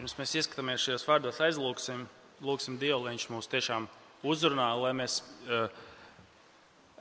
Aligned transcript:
Pirms 0.00 0.14
mēs 0.16 0.30
ieskatāmies 0.38 0.80
šajos 0.80 1.02
vārdos, 1.04 1.38
aizlūgsim 1.44 2.06
lūgsim 2.40 2.78
Dievu, 2.80 3.02
lai 3.04 3.10
Viņš 3.12 3.26
mūs 3.28 3.50
tiešām 3.52 3.84
uzrunā, 4.24 4.70
lai 4.80 4.94
mēs 4.96 5.18
uh, 5.44 5.66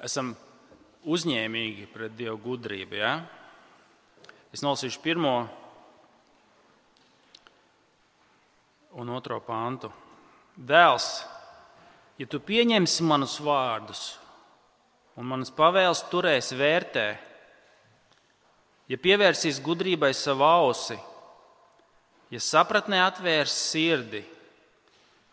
esam 0.04 0.33
uzņēmīgi 1.08 1.88
pret 1.93 2.17
Dieva 2.20 2.35
gudrību. 2.43 2.98
Ja? 3.00 3.14
Es 4.51 4.59
nolasīšu 4.66 5.00
pirmo 5.00 5.32
un 9.00 9.16
otro 9.16 9.39
pāntu. 9.47 9.93
Dēls, 10.59 11.07
ja 12.20 12.27
tu 12.27 12.43
pieņemsi 12.43 13.07
manus 13.07 13.39
vārdus 13.39 14.09
un 15.16 15.31
manas 15.31 15.55
pavēles 15.55 16.04
turēsi 16.11 16.59
vērtē, 16.59 17.07
ja 18.91 19.00
pievērsīs 19.00 19.63
gudrībai 19.63 20.11
savu 20.11 20.43
ausi, 20.43 21.00
ja 22.30 22.41
sapratnē 22.43 23.02
atvērs 23.05 23.55
sirdi, 23.71 24.23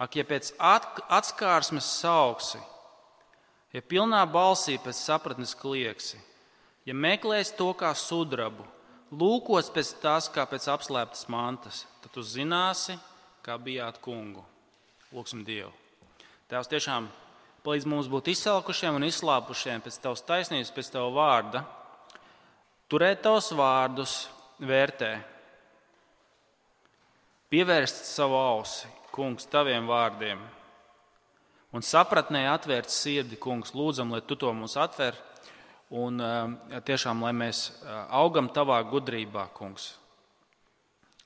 ak, 0.01 0.17
ja 0.17 0.25
pēc 0.29 0.53
atskārsmes 0.61 1.89
sauksi, 2.01 2.61
ja 3.73 3.83
pilnā 3.83 4.23
balsī 4.29 4.79
pēc 4.83 4.99
sapratnes 4.99 5.55
klieksi, 5.57 6.21
ja 6.89 6.95
meklēs 6.95 7.53
to 7.57 7.73
kā 7.77 7.93
sudrabu, 7.97 8.67
lūkos 9.11 9.71
pēc 9.73 9.93
tās 10.03 10.31
kā 10.33 10.47
pēc 10.49 10.69
apslēptas 10.73 11.29
mantas, 11.33 11.85
tad 12.03 12.13
tu 12.15 12.25
zināsi, 12.25 12.99
kā 13.47 13.57
bijāt 13.63 14.01
kungu. 14.03 14.43
Lūksim 15.15 15.45
Dievu. 15.47 15.71
Tēvs 16.51 16.71
tiešām 16.71 17.07
palīdz 17.67 17.87
mums 17.91 18.09
būt 18.11 18.33
izsalkušiem 18.35 18.99
un 18.99 19.07
izslāpušiem 19.07 19.85
pēc 19.85 20.01
tavas 20.03 20.25
taisnības, 20.27 20.73
pēc 20.75 20.91
tava 20.95 21.13
vārda. 21.15 21.63
Turēt 22.91 23.23
tavus 23.23 23.53
vārdus, 23.55 24.17
vērtē, 24.63 25.13
pievērst 27.53 28.05
savu 28.09 28.37
ausi, 28.39 28.91
kungs, 29.15 29.47
taviem 29.51 29.87
vārdiem. 29.89 30.41
Un 31.77 31.85
sapratnē 31.85 32.47
atvērt 32.51 32.93
sirdi, 32.93 33.37
kungs, 33.37 33.75
lūdzam, 33.77 34.15
lai 34.15 34.23
tu 34.25 34.37
to 34.39 34.53
mums 34.55 34.77
atver. 34.81 35.19
Un 35.93 36.19
tiešām, 36.87 37.23
lai 37.23 37.33
mēs 37.37 37.69
augam 38.11 38.49
tavā 38.51 38.81
gudrībā, 38.91 39.47
kungs. 39.55 39.93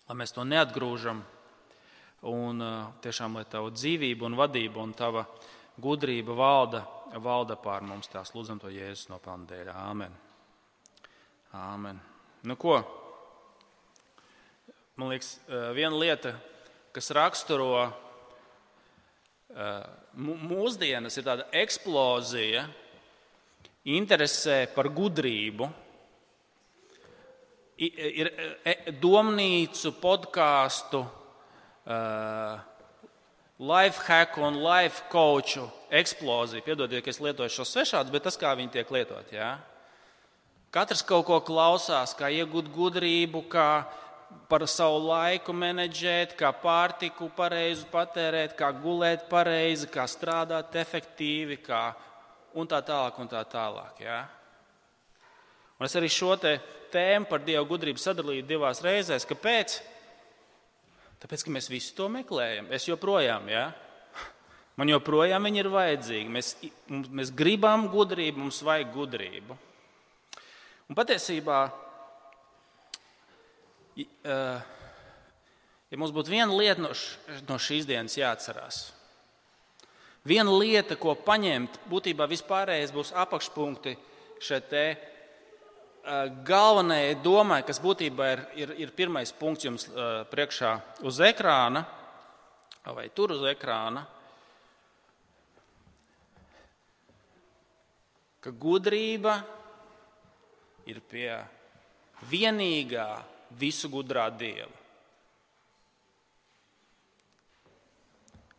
Lai 0.09 0.19
mēs 0.21 0.35
to 0.37 0.45
neatgrūžam. 0.45 1.23
Un 2.29 2.65
tiešām, 3.01 3.39
lai 3.39 3.47
tava 3.49 3.71
dzīvība 3.73 4.27
un 4.29 4.37
vadība 4.37 4.83
un 4.83 4.93
tava 4.93 5.25
gudrība 5.81 6.37
valda, 6.37 6.83
valda 7.17 7.57
pār 7.57 7.87
mums. 7.87 8.11
Tās 8.13 8.35
lūdzam 8.37 8.61
to 8.61 8.69
Jēzus 8.73 9.09
no 9.09 9.21
pandēļa. 9.25 9.77
Āmen. 9.87 10.19
Āmen. 11.57 12.03
Nu 12.45 12.57
ko? 12.61 12.83
Man 15.01 15.15
liekas, 15.15 15.39
viena 15.73 15.97
lieta, 15.97 16.35
kas 16.93 17.07
raksturo 17.17 17.87
mūsdienas, 20.13 21.15
ir 21.17 21.25
tāda 21.25 21.47
eksplozija, 21.57 22.67
interesē 23.97 24.59
par 24.75 24.91
gudrību. 24.93 25.71
Ir 27.81 28.29
domnīcu, 29.01 29.95
podkāstu, 30.03 31.01
life 33.73 34.05
hack 34.05 34.37
un 34.37 34.61
life 34.67 35.09
coachu 35.15 35.65
eksplozija. 36.03 36.67
Piedodiet, 36.67 37.01
ka 37.07 37.15
es 37.15 37.23
lietoju 37.25 37.57
šos 37.57 37.73
svešādus, 37.73 38.13
bet 38.13 38.29
tas, 38.29 38.37
kā 38.37 38.53
viņi 38.61 38.77
tiek 38.77 38.93
lietot. 38.93 39.33
Ja? 39.33 39.55
Katrs 40.77 41.01
kaut 41.09 41.25
ko 41.31 41.41
klausās, 41.41 42.13
kā 42.21 42.29
iegūt 42.29 42.69
gudrību, 42.77 43.47
kā 43.49 43.71
par 44.51 44.65
savu 44.67 44.99
laiku 45.07 45.55
menedžēt, 45.55 46.35
kā 46.39 46.51
pārtiku 46.63 47.29
pareizi 47.37 47.87
patērēt, 47.91 48.57
kā 48.59 48.73
gulēt 48.75 49.29
pareizi, 49.31 49.87
kā 49.91 50.07
strādāt 50.11 50.75
efektīvi, 50.81 51.61
kā 51.63 51.91
un 52.59 52.67
tā 52.71 52.81
tālāk. 52.87 53.21
Un 53.23 53.31
tā 53.31 53.45
tālāk 53.47 54.03
ja? 54.03 54.25
un 55.79 55.87
es 55.87 55.95
arī 55.97 56.11
šo 56.13 56.35
tēmu 56.41 57.29
par 57.31 57.45
dievu 57.47 57.69
gudrību 57.71 58.03
sadalīju 58.03 58.49
divās 58.49 58.83
reizēs. 58.85 59.29
Kāpēc? 59.29 59.79
Tāpēc, 61.21 61.45
ka 61.45 61.53
mēs 61.55 61.71
visi 61.71 61.95
to 61.97 62.09
meklējam. 62.13 62.73
Es 62.75 62.89
joprojām, 62.89 63.49
ja? 63.53 63.71
man 64.81 64.89
joprojām 64.89 65.47
ir 65.53 65.69
vajadzīgi. 65.71 66.33
Mēs, 66.33 66.55
mēs 66.89 67.33
gribam 67.37 67.87
gudrību, 67.93 68.41
mums 68.41 68.63
vajag 68.65 68.93
gudrību. 68.95 69.57
Un 70.91 70.99
patiesībā 70.99 71.69
ja 73.97 75.99
mums 75.99 76.15
būtu 76.15 76.33
viena 76.33 76.55
lieta 76.55 76.83
no, 76.83 76.95
š, 76.95 77.43
no 77.49 77.59
šīs 77.61 77.89
dienas 77.89 78.17
jāatcerās, 78.19 78.93
viena 80.25 80.53
lieta, 80.55 80.97
ko 81.01 81.15
paņemt, 81.15 81.81
būtībā 81.91 82.29
vispārējais 82.31 82.95
būs 82.95 83.15
apakšpunkti 83.19 83.97
šeit 84.41 84.69
te 84.71 84.85
galvenajai 86.47 87.17
domai, 87.23 87.63
kas 87.67 87.81
būtībā 87.83 88.29
ir, 88.33 88.45
ir, 88.57 88.71
ir 88.87 88.93
pirmais 88.97 89.33
punkts 89.37 89.67
jums 89.67 89.89
priekšā 90.33 90.77
uz 91.05 91.21
ekrāna 91.25 91.85
vai 92.89 93.09
tur 93.15 93.35
uz 93.35 93.45
ekrāna. 93.51 94.07
Ka 98.41 98.53
gudrība 98.57 99.43
ir 100.89 101.03
pie 101.05 101.35
vienīgā 102.31 103.09
visu 103.59 103.91
gudrā 103.91 104.29
dieva. 104.31 104.71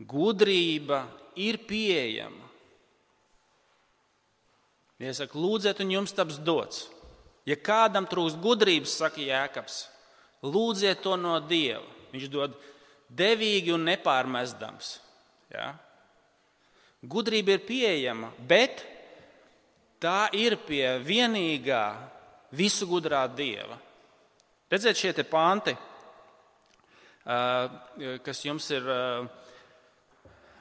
Gudrība 0.02 1.06
ir 1.38 1.60
pieejama. 1.68 2.50
Iesaka, 5.02 5.38
lūdziet, 5.38 5.82
un 5.82 5.94
jums 5.96 6.14
taps 6.14 6.38
dots. 6.42 6.86
Ja 7.46 7.58
kādam 7.58 8.06
trūkst 8.10 8.38
gudrības, 8.42 8.94
saka 9.02 9.22
Jēkabs, 9.22 9.88
lūdziet 10.46 11.02
to 11.02 11.16
no 11.18 11.40
Dieva. 11.42 11.86
Viņš 12.12 12.28
dod 12.30 12.54
devīgi 13.10 13.74
un 13.74 13.88
nepārmestams. 13.88 15.00
Ja? 15.50 15.72
Gudrība 17.02 17.56
ir 17.56 17.64
pieejama, 17.66 18.30
bet 18.38 18.84
tā 20.02 20.30
ir 20.38 20.60
pie 20.68 20.86
vienīgā 21.02 21.86
visu 22.54 22.86
gudrā 22.90 23.24
Dieva. 23.32 23.80
Redziet, 24.72 24.96
šie 24.96 25.12
panti, 25.28 25.74
kas 28.24 28.40
jums 28.46 28.70
ir 28.72 28.86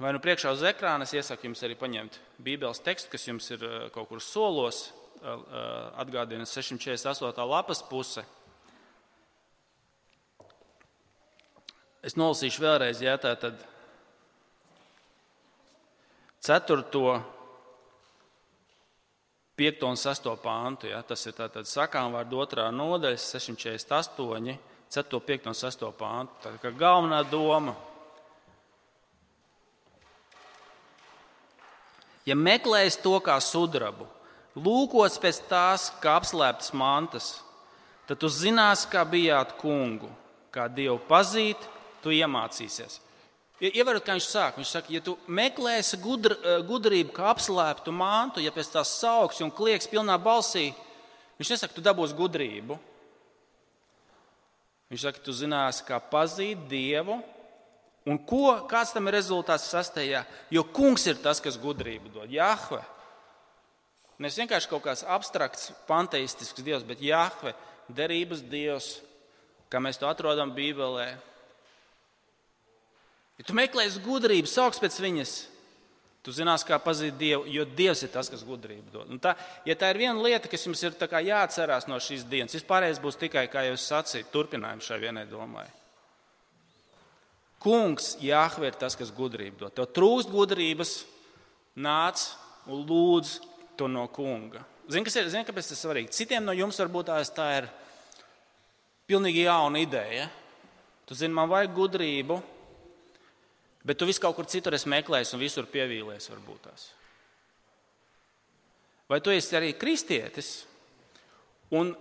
vai 0.03 0.11
nu 0.11 0.19
priekšā 0.19 0.51
uz 0.51 0.65
ekrāna, 0.67 1.07
es 1.07 1.15
iesaku 1.15 1.47
jums 1.47 1.63
arī 1.63 1.77
paņemt 1.79 2.19
Bībeles 2.43 2.83
tekstu, 2.83 3.13
kas 3.13 3.29
jums 3.29 3.47
ir 3.55 3.63
kaut 3.95 4.09
kur 4.11 4.19
solos, 4.19 4.89
atgādina 6.03 6.43
648. 6.43 7.47
lapas 7.47 7.85
puse. 7.87 8.27
Es 12.03 12.19
nolasīšu 12.19 12.67
vēlreiz, 12.67 13.07
ja 13.07 13.15
tā 13.15 13.37
tad 13.39 13.63
4. 16.43 16.83
5 19.61 19.85
un 19.91 19.99
6 20.01 20.33
pāntu. 20.41 20.89
Ja? 20.89 21.03
Tas 21.05 21.27
ir 21.29 21.37
tātad 21.37 21.69
sakām 21.69 22.15
vārdu 22.17 22.41
otrā 22.41 22.71
nodaļa, 22.73 23.21
648, 23.21 24.57
4, 24.91 25.21
5 25.29 25.51
un 25.53 25.59
6 25.59 25.87
pāntu. 26.01 26.41
Tā 26.47 26.55
kā 26.63 26.73
galvenā 26.73 27.21
doma. 27.29 27.77
Ja 32.29 32.37
meklēs 32.37 32.99
to 33.01 33.17
kā 33.25 33.37
sudrabu, 33.43 34.07
lūkos 34.55 35.17
pēc 35.21 35.41
tās 35.51 35.89
kā 36.03 36.19
apslēptas 36.21 36.73
mantas, 36.77 37.31
tad 38.07 38.21
tu 38.21 38.29
zinās, 38.29 38.85
kā 38.87 39.03
bijāt 39.09 39.57
kungu, 39.59 40.11
kā 40.53 40.69
Dievu 40.69 41.01
pazīt, 41.09 41.65
tu 42.05 42.13
iemācīsies. 42.15 43.01
Ievērot, 43.61 44.01
kā 44.07 44.15
viņš 44.17 44.27
saka, 44.27 44.57
viņš 44.57 44.71
saka, 44.73 44.93
ja 44.95 45.03
tu 45.05 45.19
meklēsi 45.29 45.99
gudr, 46.01 46.33
eh, 46.33 46.63
gudrību, 46.65 47.13
kā 47.13 47.29
apslēptu 47.29 47.93
mantu, 47.93 48.41
ja 48.41 48.51
pēc 48.51 48.71
tās 48.73 48.89
sauks 48.89 49.43
un 49.45 49.51
klieks 49.51 49.87
pilnā 49.87 50.17
balsī, 50.17 50.73
viņš 51.39 51.51
nesaka, 51.51 51.75
tu 51.75 51.85
dabūsi 51.85 52.17
gudrību. 52.17 52.79
Viņš 54.91 55.01
saka, 55.05 55.21
tu 55.23 55.31
zināsi, 55.31 55.85
kā 55.85 56.01
pazīt 56.01 56.67
Dievu 56.69 57.23
un 58.07 58.19
ko, 58.19 58.67
kāds 58.67 58.95
tam 58.95 59.07
ir 59.07 59.15
rezultāts 59.15 59.69
sastajā. 59.71 60.25
Jo 60.51 60.65
kungs 60.65 61.07
ir 61.07 61.21
tas, 61.23 61.39
kas 61.39 61.59
gudrību 61.61 62.11
dod. 62.11 62.31
Jahve. 62.33 62.81
Nevis 64.19 64.39
vienkārši 64.41 64.69
kaut 64.69 64.83
kāds 64.85 65.05
abstrakts, 65.05 65.71
panteistisks 65.87 66.65
dievs, 66.65 66.83
bet 66.83 67.01
Jahve, 67.01 67.55
derības 67.89 68.41
dievs, 68.41 69.01
kā 69.71 69.79
mēs 69.79 70.01
to 70.01 70.09
atrodam 70.09 70.51
Bībelē, 70.57 71.15
Ja 73.41 73.47
tu 73.49 73.57
meklēsi 73.57 74.03
gudrību, 74.05 74.51
sauc 74.53 74.77
pēc 74.77 74.99
viņas, 75.01 75.31
tu 76.21 76.33
zinās, 76.37 76.61
kā 76.69 76.77
pazīt 76.83 77.15
Dievu, 77.17 77.47
jo 77.49 77.65
Dievs 77.65 78.03
ir 78.05 78.11
tas, 78.13 78.29
kas 78.29 78.45
gudrību 78.45 78.93
dod. 78.93 79.09
Un 79.09 79.23
tā, 79.23 79.33
ja 79.65 79.77
tā 79.81 79.89
ir 79.95 80.03
viena 80.03 80.21
lieta, 80.21 80.51
kas 80.53 80.67
jums 80.67 80.83
ir 80.85 80.93
jāatcerās 81.01 81.89
no 81.89 81.97
šīs 81.97 82.27
dienas, 82.29 82.59
vispārējais 82.59 83.01
būs 83.01 83.17
tikai, 83.23 83.47
kā 83.49 83.65
jau 83.65 83.79
es 83.79 83.87
sacīju, 83.89 84.29
turpinājums 84.35 84.85
šai 84.85 85.01
vienai 85.07 85.25
domai. 85.31 85.65
Kungs, 87.65 88.19
Jāhve, 88.21 88.69
ir 88.69 88.77
tas, 88.77 88.97
kas 88.97 89.09
gudrību 89.13 89.65
dod. 89.65 89.73
Tev 89.77 89.89
trūkst 89.97 90.29
gudrības, 90.33 90.95
nāc 91.81 92.29
un 92.69 92.85
lūdz 92.85 93.35
to 93.81 93.89
no 93.89 94.05
kunga. 94.13 94.67
Zini, 94.91 95.09
kas 95.09 95.17
ir? 95.17 95.33
Zini, 95.33 95.49
kāpēc 95.49 95.69
tas 95.69 95.79
ir 95.79 95.81
svarīgi? 95.81 96.13
Citiem 96.13 96.45
no 96.45 96.53
jums 96.57 96.81
varbūt 96.81 97.13
tā 97.33 97.51
ir 97.57 97.73
pilnīgi 99.09 99.49
jauna 99.49 99.81
ideja. 99.81 100.29
Tu 101.09 101.17
zini, 101.17 101.33
man 101.37 101.49
vajag 101.49 101.77
gudrību, 101.77 102.41
bet 103.87 103.99
tu 103.99 104.09
vis 104.09 104.21
kaut 104.21 104.37
kur 104.37 104.49
citur 104.51 104.77
esi 104.77 104.91
meklējis 104.91 105.35
un 105.37 105.43
visur 105.43 105.69
pievīlies 105.71 106.31
varbūt 106.33 106.67
tās. 106.69 106.91
Vai 109.11 109.19
tu 109.25 109.33
esi 109.35 109.57
arī 109.59 109.73
kristietis? 109.75 110.61
Un 111.75 111.95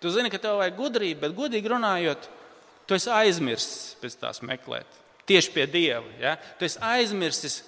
tu 0.00 0.12
zini, 0.12 0.30
ka 0.32 0.40
tev 0.40 0.60
vajag 0.60 0.78
gudrību, 0.78 1.20
bet 1.20 1.36
godīgi 1.36 1.72
runājot, 1.72 2.28
tu 2.88 2.96
esi 2.96 3.12
aizmirsis 3.12 3.98
pēc 4.00 4.16
tās 4.22 4.40
meklēt. 4.46 4.98
Tieši 5.28 5.52
pie 5.54 5.66
Dieva. 5.70 6.06
Ja? 6.20 6.34
Tu 6.58 6.66
esi 6.66 6.80
aizmirsis, 6.82 7.60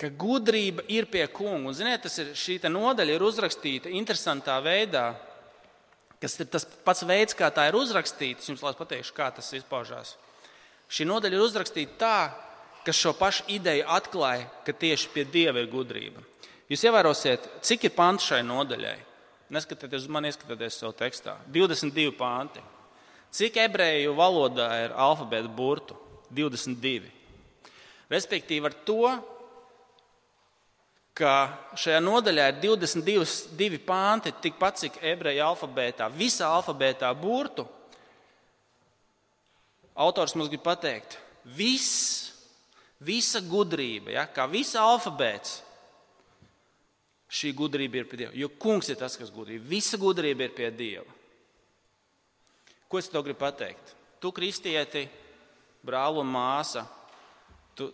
ka 0.00 0.08
gudrība 0.08 0.86
ir 0.90 1.06
pie 1.10 1.26
kunga. 1.30 1.68
Un, 1.68 1.76
ziniet, 1.76 2.02
tas 2.06 2.16
ir, 2.22 2.32
šī 2.38 2.58
nodaļa 2.72 3.14
ir 3.14 3.24
uzrakstīta 3.24 3.92
interesantā 3.92 4.56
veidā, 4.64 5.12
kas 6.22 6.40
ir 6.40 6.48
tas 6.50 6.64
pats 6.64 7.04
veids, 7.06 7.36
kā 7.36 7.52
tā 7.54 7.68
ir 7.68 7.78
uzrakstīta. 7.78 8.40
Es 8.40 8.50
jums 8.50 8.64
pateikšu, 8.64 9.14
kā 9.16 9.28
tas 9.36 9.52
izpaužās. 9.56 10.16
Šī 10.90 11.06
nodaļa 11.08 11.38
ir 11.38 11.44
uzrakstīta 11.44 11.96
tā, 12.00 12.18
kas 12.84 13.00
šo 13.00 13.14
pašu 13.16 13.46
ideju 13.54 13.86
atklāja, 13.88 14.46
ka 14.66 14.72
tieši 14.76 15.10
pie 15.14 15.24
Dieva 15.24 15.62
ir 15.62 15.70
gudrība. 15.72 16.22
Jūs 16.70 16.84
ievērosiet, 16.88 17.48
cik 17.64 17.88
ir 17.88 17.96
panti 17.96 18.28
šai 18.28 18.42
nodaļai. 18.46 18.96
Neskatieties 19.52 20.06
uz 20.06 20.12
mani, 20.12 20.30
ieskatieties 20.32 20.78
savu 20.80 20.94
tekstā. 20.96 21.36
22 21.52 22.12
panti. 22.16 22.62
Cik 23.34 23.58
ebreju 23.64 24.14
valodā 24.16 24.68
ir 24.84 24.94
alfabēta 24.96 25.50
burtu? 25.50 25.96
22. 26.34 27.10
Respektīvi, 28.10 28.68
ar 28.68 28.76
to, 28.86 29.12
ka 31.14 31.32
šajā 31.78 32.00
nodaļā 32.02 32.48
ir 32.50 32.60
22 32.62 33.80
panti, 33.86 34.32
tikpat 34.42 34.80
cik 34.82 34.98
ebreju 35.12 35.44
alfabētā, 35.46 36.08
visā 36.14 36.48
alfabētā 36.56 37.12
burtu, 37.18 37.66
autors 39.94 40.34
mums 40.34 40.50
grib 40.52 40.64
pateikt, 40.64 41.18
viss, 41.56 42.32
visa 42.98 43.42
gudrība, 43.44 44.14
ja, 44.16 44.26
kā 44.30 44.46
visa 44.50 44.82
alfabēts, 44.82 45.60
šī 47.34 47.50
gudrība 47.56 48.00
ir 48.00 48.08
pie 48.08 48.18
Dieva. 48.20 48.34
Jo 48.38 48.48
kungs 48.60 48.90
ir 48.90 48.98
tas, 49.00 49.16
kas 49.18 49.30
ir 49.30 49.34
gudrība. 49.34 49.66
Visa 49.66 49.98
gudrība 49.98 50.46
ir 50.46 50.54
pie 50.54 50.70
Dieva. 50.74 51.20
Ko 52.88 53.00
es 53.00 53.10
tev 53.10 53.24
gribu 53.26 53.40
pateikt? 53.40 53.94
Tu, 54.22 54.30
kristieti, 54.34 55.08
brāl 55.84 56.20
un 56.20 56.28
māsa, 56.30 56.84
tu, 57.74 57.90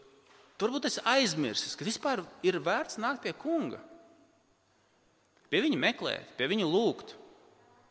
tu 0.57 0.67
varbūt 0.67 0.91
esi 0.91 1.03
aizmirsis, 1.09 1.77
ka 1.79 1.87
vispār 1.87 2.23
ir 2.47 2.61
vērts 2.61 3.01
nākt 3.01 3.25
pie 3.25 3.33
kunga. 3.33 3.81
Pie 5.51 5.65
viņa 5.65 5.81
meklēt, 5.83 6.37
pie 6.39 6.47
viņa 6.51 6.69
lūgt. 6.69 7.17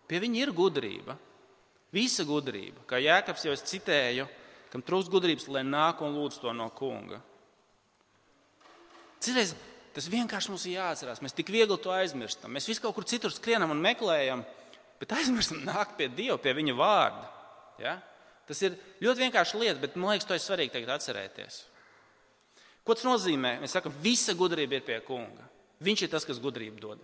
Pie 0.09 0.21
viņa 0.23 0.45
ir 0.45 0.53
gudrība. 0.55 1.17
Visa 1.95 2.25
gudrība, 2.27 2.83
kā 2.89 2.99
Jēkabs 3.01 3.47
jau 3.47 3.53
es 3.55 3.65
citēju, 3.65 4.27
kam 4.69 4.83
trūkst 4.85 5.09
gudrības, 5.09 5.47
lai 5.49 5.63
nāk 5.65 6.03
un 6.05 6.13
lūdz 6.13 6.37
to 6.43 6.53
no 6.53 6.67
kunga. 6.75 7.17
Citreiz 9.19 9.55
tas 9.95 10.07
vienkārši 10.11 10.51
mums 10.53 10.67
ir 10.69 10.77
jāatcerās. 10.77 11.21
Mēs 11.25 11.35
tik 11.35 11.49
viegli 11.51 11.75
to 11.81 11.91
aizmirstam. 11.91 12.53
Mēs 12.53 12.69
visu 12.69 12.83
kaut 12.83 12.95
kur 12.95 13.07
citur 13.09 13.33
skrienam 13.33 13.73
un 13.73 13.81
meklējam, 13.83 14.45
bet 15.01 15.17
aizmirstam 15.17 15.65
nākt 15.65 15.97
pie 15.97 16.07
Dieva, 16.13 16.37
pie 16.39 16.53
Viņa 16.55 16.77
vārda. 16.77 17.25
Ja? 17.81 17.97
Tas 18.47 18.61
ir 18.65 18.77
ļoti 19.03 19.25
vienkārši 19.25 19.59
lieta, 19.61 19.79
bet 19.81 19.97
man 19.97 20.13
liekas, 20.13 20.29
to 20.29 20.37
ir 20.37 20.45
svarīgi 20.45 20.73
tagad 20.77 20.95
atcerēties. 20.95 21.59
Ko 22.85 22.95
tas 22.97 23.05
nozīmē? 23.05 23.57
Mēs 23.61 23.75
sakām, 23.75 23.93
visa 24.01 24.33
gudrība 24.37 24.79
ir 24.79 24.85
pie 24.87 25.01
kunga. 25.05 25.45
Viņš 25.85 26.05
ir 26.05 26.11
tas, 26.13 26.25
kas 26.27 26.39
gudrību 26.41 26.81
dod. 26.81 27.03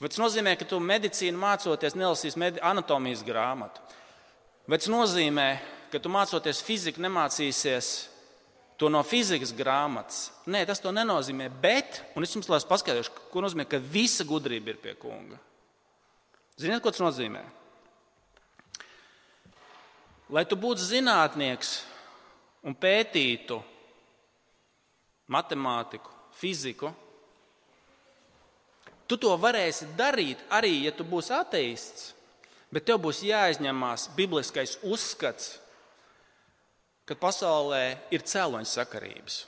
Vai 0.00 0.08
tas 0.08 0.20
nozīmē, 0.20 0.54
ka 0.56 0.64
tu 0.64 0.78
medicīnu 0.80 1.36
mācoties, 1.36 1.96
nelasīsi 1.98 2.40
anatomijas 2.64 3.20
grāmatu? 3.26 3.82
Vai 4.64 4.78
tas 4.80 4.88
nozīmē, 4.88 5.48
ka 5.92 6.00
tu 6.00 6.08
mācoties 6.12 6.62
fiziku, 6.64 7.02
nemācīsies 7.04 7.90
to 8.80 8.88
no 8.88 9.02
fizikas 9.04 9.52
grāmatas? 9.52 10.30
Nē, 10.48 10.62
tas 10.64 10.80
to 10.80 10.92
nenozīmē. 10.96 11.50
Bet, 11.60 12.00
un 12.16 12.24
es 12.24 12.32
jums 12.32 12.48
paskaidrošu, 12.48 13.12
ko 13.28 13.42
nozīmē, 13.44 13.68
ka 13.68 13.76
visa 13.76 14.24
gudrība 14.24 14.72
ir 14.72 14.80
pie 14.80 14.94
kunga. 14.96 15.36
Ziniet, 16.56 16.80
ko 16.80 16.94
tas 16.94 17.04
nozīmē? 17.04 17.44
Lai 20.32 20.46
tu 20.48 20.56
būtu 20.56 20.80
zinātnieks 20.86 21.74
un 22.64 22.72
pētītu 22.72 23.60
matemātiku, 25.28 26.08
fiziku, 26.40 26.94
tu 29.10 29.18
to 29.18 29.34
varēsi 29.42 29.90
darīt 29.98 30.42
arī, 30.54 30.84
ja 30.86 30.94
tu 30.94 31.04
būsi 31.06 31.34
ateists, 31.34 32.12
bet 32.70 32.86
tev 32.86 33.00
būs 33.02 33.24
jāizņemās 33.26 34.12
bibliskais 34.14 34.76
uzskats, 34.86 35.56
ka 37.08 37.16
pasaulē 37.18 37.98
ir 38.14 38.22
cēloņa 38.22 38.70
sakarības. 38.70 39.40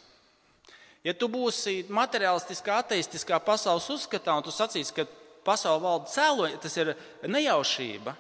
Ja 1.06 1.14
tu 1.14 1.28
būsi 1.30 1.84
materiālistiskā, 1.90 2.80
ateistiskā 2.82 3.38
pasaules 3.42 3.86
uzskatā, 3.90 4.34
un 4.38 4.46
tu 4.46 4.54
sacīsi, 4.54 4.94
ka 4.96 5.06
pasaule 5.46 5.82
valda 5.82 6.10
cēloņa, 6.10 6.58
tas 6.62 6.76
ir 6.78 6.92
nejaušība, 7.30 8.14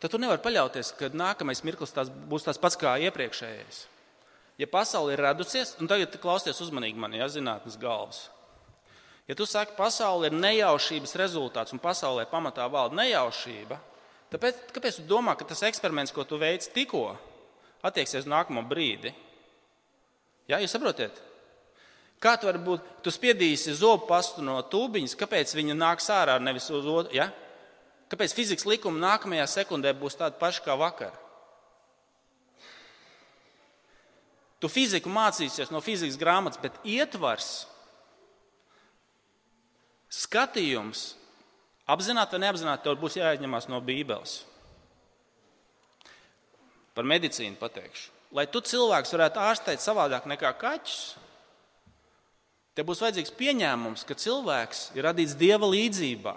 tad 0.00 0.12
tu 0.12 0.20
nevari 0.20 0.40
paļauties, 0.44 0.94
ka 0.96 1.12
nākamais 1.12 1.64
mirklis 1.64 1.92
tās 1.96 2.08
būs 2.08 2.48
tāds 2.48 2.60
pats 2.60 2.80
kā 2.80 2.96
iepriekšējais. 3.08 3.84
Ja 4.60 4.68
pasaule 4.68 5.12
ir 5.12 5.24
radusies, 5.24 5.76
un 5.80 5.88
tagad 5.88 6.16
klausieties 6.20 6.60
uzmanīgi 6.64 7.00
man, 7.00 7.16
ja 7.16 7.28
zinātnes 7.32 7.80
galvas. 7.80 8.28
Ja 9.30 9.36
tu 9.38 9.46
saki, 9.46 9.76
pasaule 9.78 10.26
ir 10.26 10.34
nejaušības 10.34 11.12
rezultāts 11.20 11.70
un 11.70 11.78
pasaulē 11.78 12.24
pamatā 12.26 12.64
valda 12.66 12.98
nejaušība, 12.98 13.76
tad 14.32 14.42
kāpēc 14.74 14.98
tu 14.98 15.04
domā, 15.06 15.36
ka 15.38 15.46
tas 15.46 15.62
eksperiments, 15.68 16.10
ko 16.10 16.24
tu 16.26 16.34
veici 16.40 16.72
tikko, 16.74 17.12
attieksies 17.86 18.24
uz 18.24 18.30
nākamo 18.32 18.64
brīdi? 18.66 19.14
Jā, 20.50 20.58
jūs 20.58 20.74
saprotat? 20.74 21.22
Kā 22.20 22.34
tu 22.36 22.50
vari 22.50 22.58
būt, 22.58 22.90
tu 23.06 23.14
spiedīsi 23.14 23.76
zobu 23.78 24.10
pastu 24.10 24.42
no 24.42 24.58
tūbiņas, 24.66 25.14
kāpēc 25.22 25.54
viņa 25.54 25.78
nāks 25.78 26.10
ārā 26.10 26.34
nevis 26.42 26.66
uz 26.74 26.82
otru? 26.90 27.14
Ja? 27.14 27.30
Kāpēc 28.10 28.34
fizikas 28.34 28.66
likumi 28.66 28.98
nākamajā 28.98 29.46
sekundē 29.46 29.94
būs 29.94 30.18
tādi 30.18 30.42
paši 30.42 30.66
kā 30.66 30.74
vakar? 30.74 31.14
Tu 34.58 34.68
fiziku 34.68 35.08
mācīsies 35.08 35.70
no 35.70 35.78
fizikas 35.80 36.18
grāmatas, 36.18 36.58
bet 36.60 36.82
ietvars, 36.82 37.69
skatījums, 40.10 41.14
apzināti 41.90 42.36
vai 42.36 42.44
neapzināti, 42.46 42.84
tev 42.84 42.98
būs 43.00 43.18
jāizņemās 43.20 43.70
no 43.70 43.80
Bībeles. 43.84 44.40
Par 46.94 47.06
medicīnu 47.06 47.58
pateikšu. 47.60 48.10
Lai 48.34 48.46
tu 48.50 48.62
cilvēks 48.62 49.14
varētu 49.14 49.42
ārstēt 49.42 49.82
savādāk 49.82 50.26
nekā 50.30 50.52
kaķus, 50.58 51.00
Te 52.80 52.84
būs 52.86 53.02
vajadzīgs 53.02 53.34
pieņēmums, 53.36 54.06
ka 54.06 54.14
cilvēks 54.16 54.90
ir 54.96 55.04
radīts 55.04 55.34
dieva 55.38 55.66
līdzjūtībā. 55.68 56.32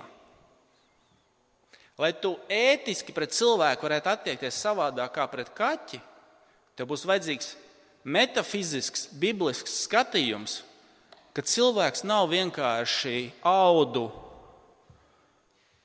Lai 2.02 2.10
tu 2.18 2.34
ētiski 2.52 3.14
pret 3.14 3.36
cilvēku 3.38 3.86
varētu 3.86 4.10
attiekties 4.10 4.58
savādāk 4.66 5.14
kā 5.14 5.28
pret 5.30 5.52
kaķi, 5.54 6.02
tev 6.76 6.90
būs 6.90 7.06
vajadzīgs 7.06 7.52
metafizisks, 8.04 9.06
biblisks 9.22 9.78
skatījums, 9.86 10.64
ka 11.34 11.42
cilvēks 11.42 12.06
nav 12.06 12.30
vienkārši 12.32 13.32
audu 13.48 14.08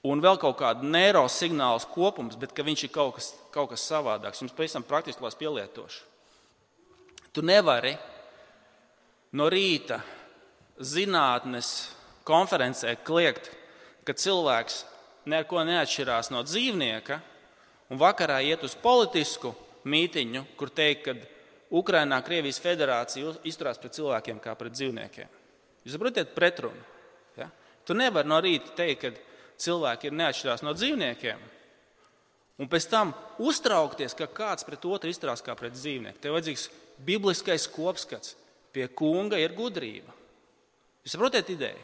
un 0.08 0.22
vēl 0.22 0.38
kaut 0.40 0.58
kāda 0.60 0.86
neirosignāls 0.86 1.88
kopums, 1.90 2.36
bet 2.38 2.52
ka 2.56 2.64
viņš 2.66 2.84
ir 2.86 2.92
kaut 2.94 3.16
kas, 3.16 3.32
kaut 3.54 3.72
kas 3.72 3.86
savādāks. 3.88 4.42
Jums 4.42 4.54
pavisam 4.56 4.84
praktiski 4.86 5.24
tās 5.24 5.38
pielietošu. 5.38 6.04
Tu 7.32 7.44
nevari 7.44 7.94
no 9.36 9.48
rīta 9.52 10.00
zinātnes 10.78 11.90
konferencē 12.28 12.94
kliegt, 13.04 13.50
ka 14.04 14.14
cilvēks 14.16 14.84
neko 15.28 15.64
neatšķirās 15.68 16.30
no 16.32 16.44
dzīvnieka, 16.46 17.18
un 17.92 18.00
vakarā 18.00 18.38
iet 18.44 18.64
uz 18.64 18.76
politisku 18.78 19.52
mītiņu, 19.88 20.44
kur 20.56 20.72
teikt, 20.72 21.08
ka 21.08 21.16
Ukrainā 21.78 22.20
Krievijas 22.24 22.60
federācija 22.64 23.34
izturās 23.48 23.80
pret 23.80 23.96
cilvēkiem 23.96 24.40
kā 24.40 24.54
pret 24.56 24.76
dzīvniekiem. 24.76 25.37
Jūs 25.88 25.94
saprotat, 25.96 26.34
pretrunu. 26.36 26.82
Ja? 27.40 27.46
Tu 27.88 27.94
nevari 27.96 28.28
no 28.28 28.36
rīta 28.44 28.74
teikt, 28.76 29.06
ka 29.06 29.56
cilvēki 29.64 30.10
ir 30.10 30.18
neatšķirās 30.18 30.60
no 30.66 30.74
dzīvniekiem, 30.76 31.40
un 32.60 32.68
pēc 32.68 32.88
tam 32.92 33.14
uztraukties, 33.40 34.12
ka 34.18 34.28
kāds 34.28 34.66
pret 34.68 34.84
otru 34.84 35.08
izturās 35.08 35.40
kā 35.46 35.54
pret 35.56 35.72
dzīvnieku. 35.72 36.20
Tev 36.20 36.36
vajadzīgs 36.36 36.66
bibliskais 37.08 37.64
kopskats. 37.72 38.36
Pie 38.68 38.84
kunga 38.92 39.38
ir 39.40 39.54
gudrība. 39.56 40.12
Jūs 41.06 41.14
saprotat 41.16 41.48
ideju? 41.48 41.80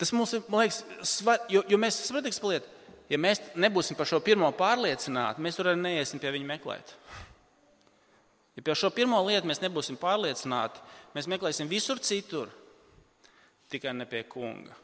Tas 0.00 0.14
mums 0.16 0.32
ir, 0.32 0.40
man 0.48 0.64
liekas, 0.64 0.80
svar, 1.06 1.44
jo, 1.52 1.60
jo 1.68 1.78
mēs 1.78 2.00
saprotam, 2.08 2.32
ka 2.32 3.12
ja 3.12 3.20
mēs 3.20 3.42
nebūsim 3.60 3.98
par 3.98 4.08
šo 4.08 4.22
pirmo 4.24 4.48
pārliecināti, 4.56 5.44
mēs 5.44 5.60
tur 5.60 5.68
arī 5.68 5.84
neiesim 5.84 6.22
pie 6.22 6.32
viņa 6.32 6.48
meklēt. 6.48 6.96
Ja 8.56 8.62
par 8.64 8.76
šo 8.76 8.90
pirmo 8.92 9.20
lietu 9.24 9.48
mēs 9.48 9.62
nebūsim 9.62 9.96
pārliecināti, 10.00 10.82
mēs 11.16 11.28
meklēsim 11.30 11.70
visur 11.70 12.00
citur, 12.04 12.50
tikai 13.72 13.94
ne 13.96 14.06
pie 14.08 14.24
kunga. 14.28 14.76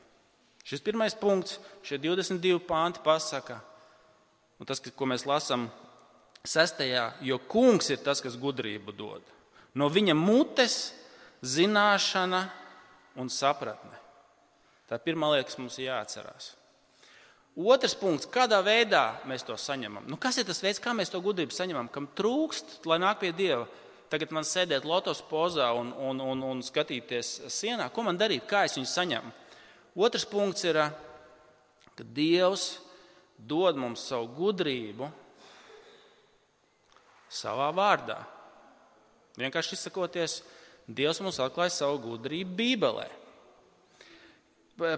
Šis 0.68 0.84
pirmais 0.84 1.16
punkts, 1.16 1.58
šie 1.84 2.00
22 2.00 2.60
panti 2.68 3.00
pasaka, 3.04 3.58
un 4.60 4.68
tas, 4.68 4.80
ko 4.80 5.08
mēs 5.08 5.24
lasām 5.28 5.68
sestajā, 6.48 7.10
jo 7.24 7.38
kungs 7.48 7.88
ir 7.92 8.00
tas, 8.04 8.20
kas 8.24 8.36
gudrību 8.40 8.92
dod. 8.96 9.24
No 9.76 9.88
viņa 9.92 10.16
mutes 10.16 10.78
zināšana 11.44 12.42
un 13.20 13.30
sapratne. 13.32 13.96
Tā 14.88 14.96
ir 14.96 15.04
pirmā 15.04 15.32
lieta, 15.32 15.48
kas 15.50 15.58
mums 15.60 15.76
ir 15.78 15.90
jāatcerās. 15.90 16.54
Otrs 17.58 17.96
punkts, 17.98 18.28
kādā 18.30 18.60
veidā 18.62 19.18
mēs 19.26 19.42
to 19.42 19.56
saņemam. 19.58 20.04
Nu, 20.06 20.14
kas 20.20 20.36
ir 20.38 20.46
tas 20.46 20.60
veids, 20.62 20.78
kā 20.78 20.92
mēs 20.94 21.10
to 21.10 21.18
gudrību 21.18 21.54
saņemam, 21.54 21.88
kam 21.90 22.06
trūkst, 22.14 22.84
lai 22.86 23.00
nāk 23.02 23.18
pie 23.24 23.32
Dieva? 23.34 23.64
Tagad 24.08 24.30
man 24.32 24.46
sēdēt 24.46 24.86
lotos 24.88 25.18
pozā 25.26 25.66
un, 25.76 25.90
un, 25.98 26.22
un, 26.22 26.44
un 26.52 26.60
skatīties 26.64 27.50
sienā, 27.52 27.90
ko 27.92 28.06
man 28.06 28.16
darīt, 28.20 28.46
kā 28.48 28.62
es 28.68 28.78
viņu 28.78 28.88
saņemu. 28.88 29.32
Otrs 29.98 30.24
punkts 30.30 30.64
ir, 30.70 30.78
ka 31.98 32.06
Dievs 32.14 32.78
dod 33.38 33.76
mums 33.76 34.06
savu 34.06 34.30
gudrību 34.38 35.10
savā 37.28 37.68
vārdā. 37.74 38.22
Vienkārši 39.38 39.74
izsakoties, 39.76 40.40
Dievs 40.86 41.18
mums 41.26 41.42
atklāja 41.42 41.74
savu 41.74 41.98
gudrību 42.06 42.54
Bībelē. 42.62 43.10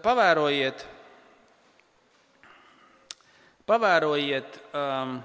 Pavērojiet, 0.04 0.84
pavērojiet 3.70 4.56
um, 4.74 5.20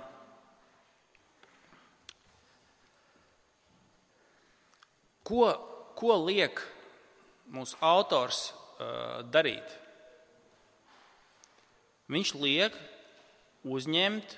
ko, 5.26 5.50
ko 5.98 6.20
liek 6.28 6.62
mūsu 7.56 7.80
autors 7.82 8.52
uh, 8.52 9.26
darīt. 9.34 9.66
Viņš 12.12 12.34
liek 12.38 12.76
uzņemt 13.66 14.38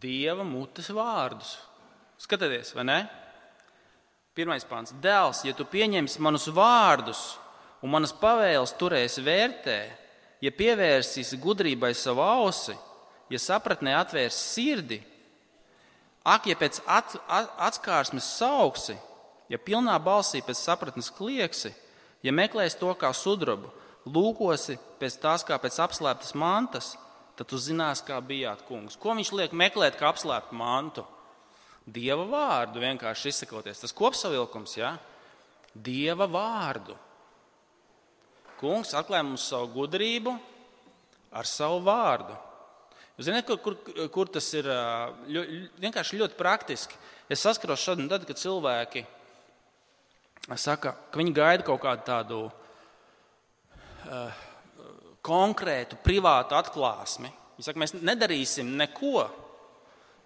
dieva 0.00 0.46
mutes 0.46 0.88
vārdus. 0.94 1.58
Skatieties, 2.20 2.72
vai 2.76 2.86
ne? 2.88 3.00
Pirmais 4.36 4.64
pāns. 4.64 4.94
Dēls, 5.02 5.42
ja 5.44 5.52
tu 5.56 5.66
pieņemsi 5.68 6.22
manus 6.24 6.48
vārdus 6.54 7.20
un 7.84 7.92
manas 7.92 8.12
pavēles 8.16 8.72
turēsi 8.80 9.24
vērtē, 9.24 9.78
ja 10.40 10.52
pievērsīsi 10.52 11.38
gudrībai 11.40 11.92
savu 11.96 12.24
ausi, 12.24 12.76
ja 13.30 13.38
sapratnē 13.38 13.94
atvērsi 13.98 14.40
sirdi, 14.54 15.00
ak, 16.24 16.48
ja 16.50 16.56
pēc 16.58 16.80
at, 16.86 17.14
at, 17.28 17.52
atskārsmes 17.70 18.26
sauksi, 18.38 18.96
ja 19.50 19.58
pilnā 19.58 19.96
balsī 20.02 20.42
pēc 20.44 20.58
sapratnes 20.60 21.10
klieksi, 21.14 21.72
ja 22.22 22.32
meklēsi 22.32 22.80
to 22.80 22.92
kā 22.98 23.12
sudrabu, 23.16 23.70
lūkosi 24.08 24.78
pēc 25.00 25.20
tās 25.22 25.44
kā 25.46 25.58
pēc 25.60 25.78
apslēptas 25.84 26.34
mantas, 26.38 26.94
tad 27.36 27.48
tu 27.48 27.60
zinās, 27.60 28.02
kā 28.04 28.18
bijāt 28.20 28.64
kungs. 28.68 28.98
Ko 29.00 29.14
viņš 29.16 29.32
liek 29.36 29.56
meklēt, 29.56 29.96
kā 29.96 30.10
apslēpt 30.12 30.52
mantu? 30.56 31.06
Dieva 31.90 32.26
vārdu 32.28 32.82
vienkārši 32.82 33.30
izsakoties. 33.32 33.80
Tas 33.80 33.94
kopsavilkums, 33.96 34.76
ja? 34.76 34.92
Dieva 35.72 36.28
vārdu. 36.30 36.96
Kungs 38.60 38.92
atklāja 38.96 39.24
mums 39.24 39.46
savu 39.48 39.70
gudrību 39.72 40.34
ar 41.32 41.48
savu 41.48 41.80
vārdu. 41.86 42.36
Jūs 43.16 43.28
zināt, 43.28 43.48
kur, 43.48 43.58
kur, 43.60 44.04
kur 44.12 44.28
tas 44.32 44.46
ir 44.56 44.68
ļo, 45.28 45.42
vienkārši 45.80 46.20
ļoti 46.20 46.38
praktiski. 46.38 46.96
Es 47.30 47.42
saskaros 47.44 47.82
šodien, 47.84 48.08
tad, 48.10 48.24
kad 48.28 48.40
cilvēki 48.40 49.04
saka, 50.56 50.94
ka 51.12 51.20
viņi 51.20 51.34
gaida 51.36 51.66
kaut 51.66 51.82
kādu 51.84 52.06
tādu 52.06 52.38
uh, 52.48 54.40
konkrētu, 55.26 55.98
privātu 56.04 56.56
atklāsmi. 56.56 57.28
Viņi 57.58 57.68
saka, 57.68 57.82
mēs 57.82 57.94
nedarīsim 58.00 58.72
neko, 58.80 59.26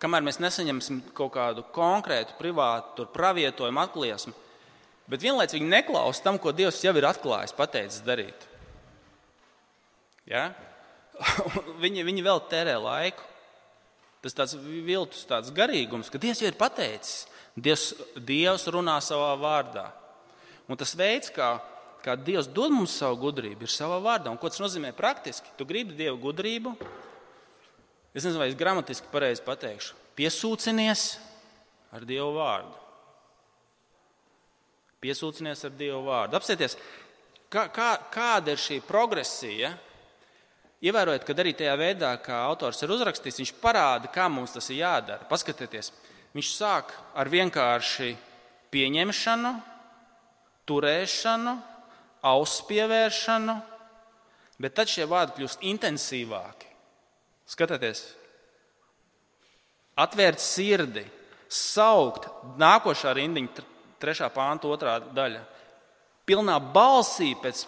kamēr 0.03 0.25
mēs 0.26 0.38
nesaņemsim 0.43 1.03
kaut 1.19 1.35
kādu 1.35 1.67
konkrētu, 1.75 2.38
privātu 2.38 3.09
pravietojumu, 3.11 3.83
atklāsmi. 3.85 4.35
Bet 5.11 5.25
vienlaikus 5.25 5.59
viņi 5.59 5.69
neklausa 5.69 6.25
tam, 6.25 6.39
ko 6.41 6.53
Dievs 6.57 6.81
jau 6.81 6.95
ir 6.97 7.05
atklājis, 7.05 7.53
pateicis 7.57 8.05
darīt. 8.07 8.47
Ja? 10.29 10.49
viņi, 11.83 12.05
viņi 12.07 12.25
vēl 12.25 12.41
tērē 12.51 12.79
laiku. 12.81 13.33
Tas 14.25 14.33
tāds 14.33 14.57
viltus, 14.57 15.27
tāds 15.29 15.53
garīgums, 15.53 16.09
ka 16.09 16.21
Dievs 16.21 16.41
jau 16.41 16.49
ir 16.49 16.57
pateicis. 16.57 17.27
Dievs, 17.55 17.91
Dievs 18.17 18.65
runā 18.73 18.97
savā 19.05 19.35
vārdā. 19.37 19.91
Un 20.65 20.81
tas 20.81 20.95
veids, 20.97 21.29
kā, 21.35 21.59
kā 22.03 22.17
Dievs 22.17 22.49
dod 22.49 22.73
mums 22.73 22.95
savu 22.97 23.21
gudrību, 23.27 23.67
ir 23.67 23.73
savā 23.73 24.01
vārdā. 24.01 24.33
Un 24.33 24.41
ko 24.41 24.49
tas 24.49 24.63
nozīmē 24.65 24.95
praktiski? 24.97 25.53
Tu 25.59 25.69
gribi 25.69 25.99
Dieva 25.99 26.17
gudrību. 26.21 26.73
Es 28.15 28.25
nezinu, 28.25 28.41
vai 28.41 28.49
es 28.49 28.57
gramatiski 28.57 29.13
pareizi 29.13 29.45
pateikšu. 29.45 29.99
Piesūcinies 30.17 31.05
ar 31.93 32.09
Dieva 32.09 32.31
vārdu. 32.33 32.84
Piesūcinies 35.05 35.67
ar 35.69 35.75
Dieva 35.77 36.01
vārdu. 36.05 36.39
Apsieties, 36.39 36.79
kā, 37.53 37.67
kā, 37.73 37.91
kāda 38.13 38.55
ir 38.55 38.63
šī 38.63 38.81
progresija. 38.87 39.75
Ievērojot, 40.85 41.25
ka 41.25 41.37
arī 41.41 41.53
tajā 41.57 41.75
veidā, 41.81 42.11
kā 42.21 42.43
autors 42.45 42.83
ir 42.85 42.93
uzrakstījis, 42.93 43.41
viņš 43.41 43.53
parāda, 43.61 44.11
kā 44.13 44.27
mums 44.33 44.53
tas 44.57 44.69
ir 44.73 44.83
jādara. 44.83 45.25
Paskatieties, 45.29 45.93
viņš 46.37 46.51
sāk 46.57 46.93
ar 47.17 47.31
vienkārši 47.33 48.11
pieņemšanu, 48.75 49.53
turēšanu, 50.69 51.55
auspievēršanu, 52.25 53.55
bet 54.61 54.77
tad 54.77 54.93
šie 54.93 55.07
vārdi 55.09 55.39
kļūst 55.39 55.65
intensīvāki. 55.71 56.71
Skatieties, 57.49 58.07
atvērt 60.01 60.41
sirdi, 60.41 61.05
saukt, 61.53 62.29
nākošā 62.61 63.13
rindiņa, 63.17 63.65
trešā 64.05 64.31
pānta, 64.33 64.71
otrā 64.71 64.99
daļa. 65.17 65.43
Pilnā 66.29 66.57
balsī 66.73 67.35
pēc 67.41 67.67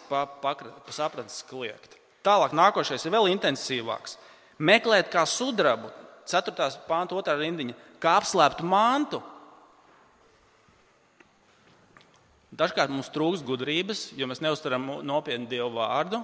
sapratnes 0.94 1.42
kliegt. 1.48 1.96
Tālāk 2.24 2.54
nākošais 2.56 3.04
ir 3.04 3.14
vēl 3.14 3.30
intensīvāks. 3.34 4.16
Meklēt 4.56 5.10
kā 5.12 5.26
sudrabu, 5.28 5.90
4. 6.28 6.70
pānta, 6.88 7.16
otrā 7.18 7.36
rindiņa, 7.40 7.76
kā 8.02 8.16
apslēptu 8.20 8.66
mantu, 8.66 9.20
Dažkārt 12.56 12.92
mums 12.92 13.10
trūks 13.12 13.42
gudrības, 13.44 14.10
jo 14.16 14.26
mēs 14.30 14.40
neuztaram 14.40 14.84
nopietni 15.04 15.48
Dievu 15.50 15.74
vārdu, 15.76 16.22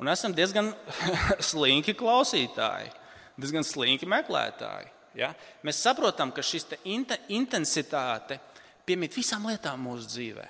un 0.00 0.10
esam 0.10 0.32
diezgan 0.34 0.72
slinki 1.50 1.94
klausītāji, 1.94 2.90
diezgan 3.38 3.66
slinki 3.66 4.08
meklētāji. 4.10 4.90
Ja? 5.16 5.30
Mēs 5.64 5.78
saprotam, 5.84 6.32
ka 6.34 6.42
šis 6.44 6.66
intensitāte 6.82 8.40
piemīt 8.86 9.16
visām 9.18 9.48
lietām 9.50 9.82
mūsu 9.82 10.08
dzīvē. 10.12 10.46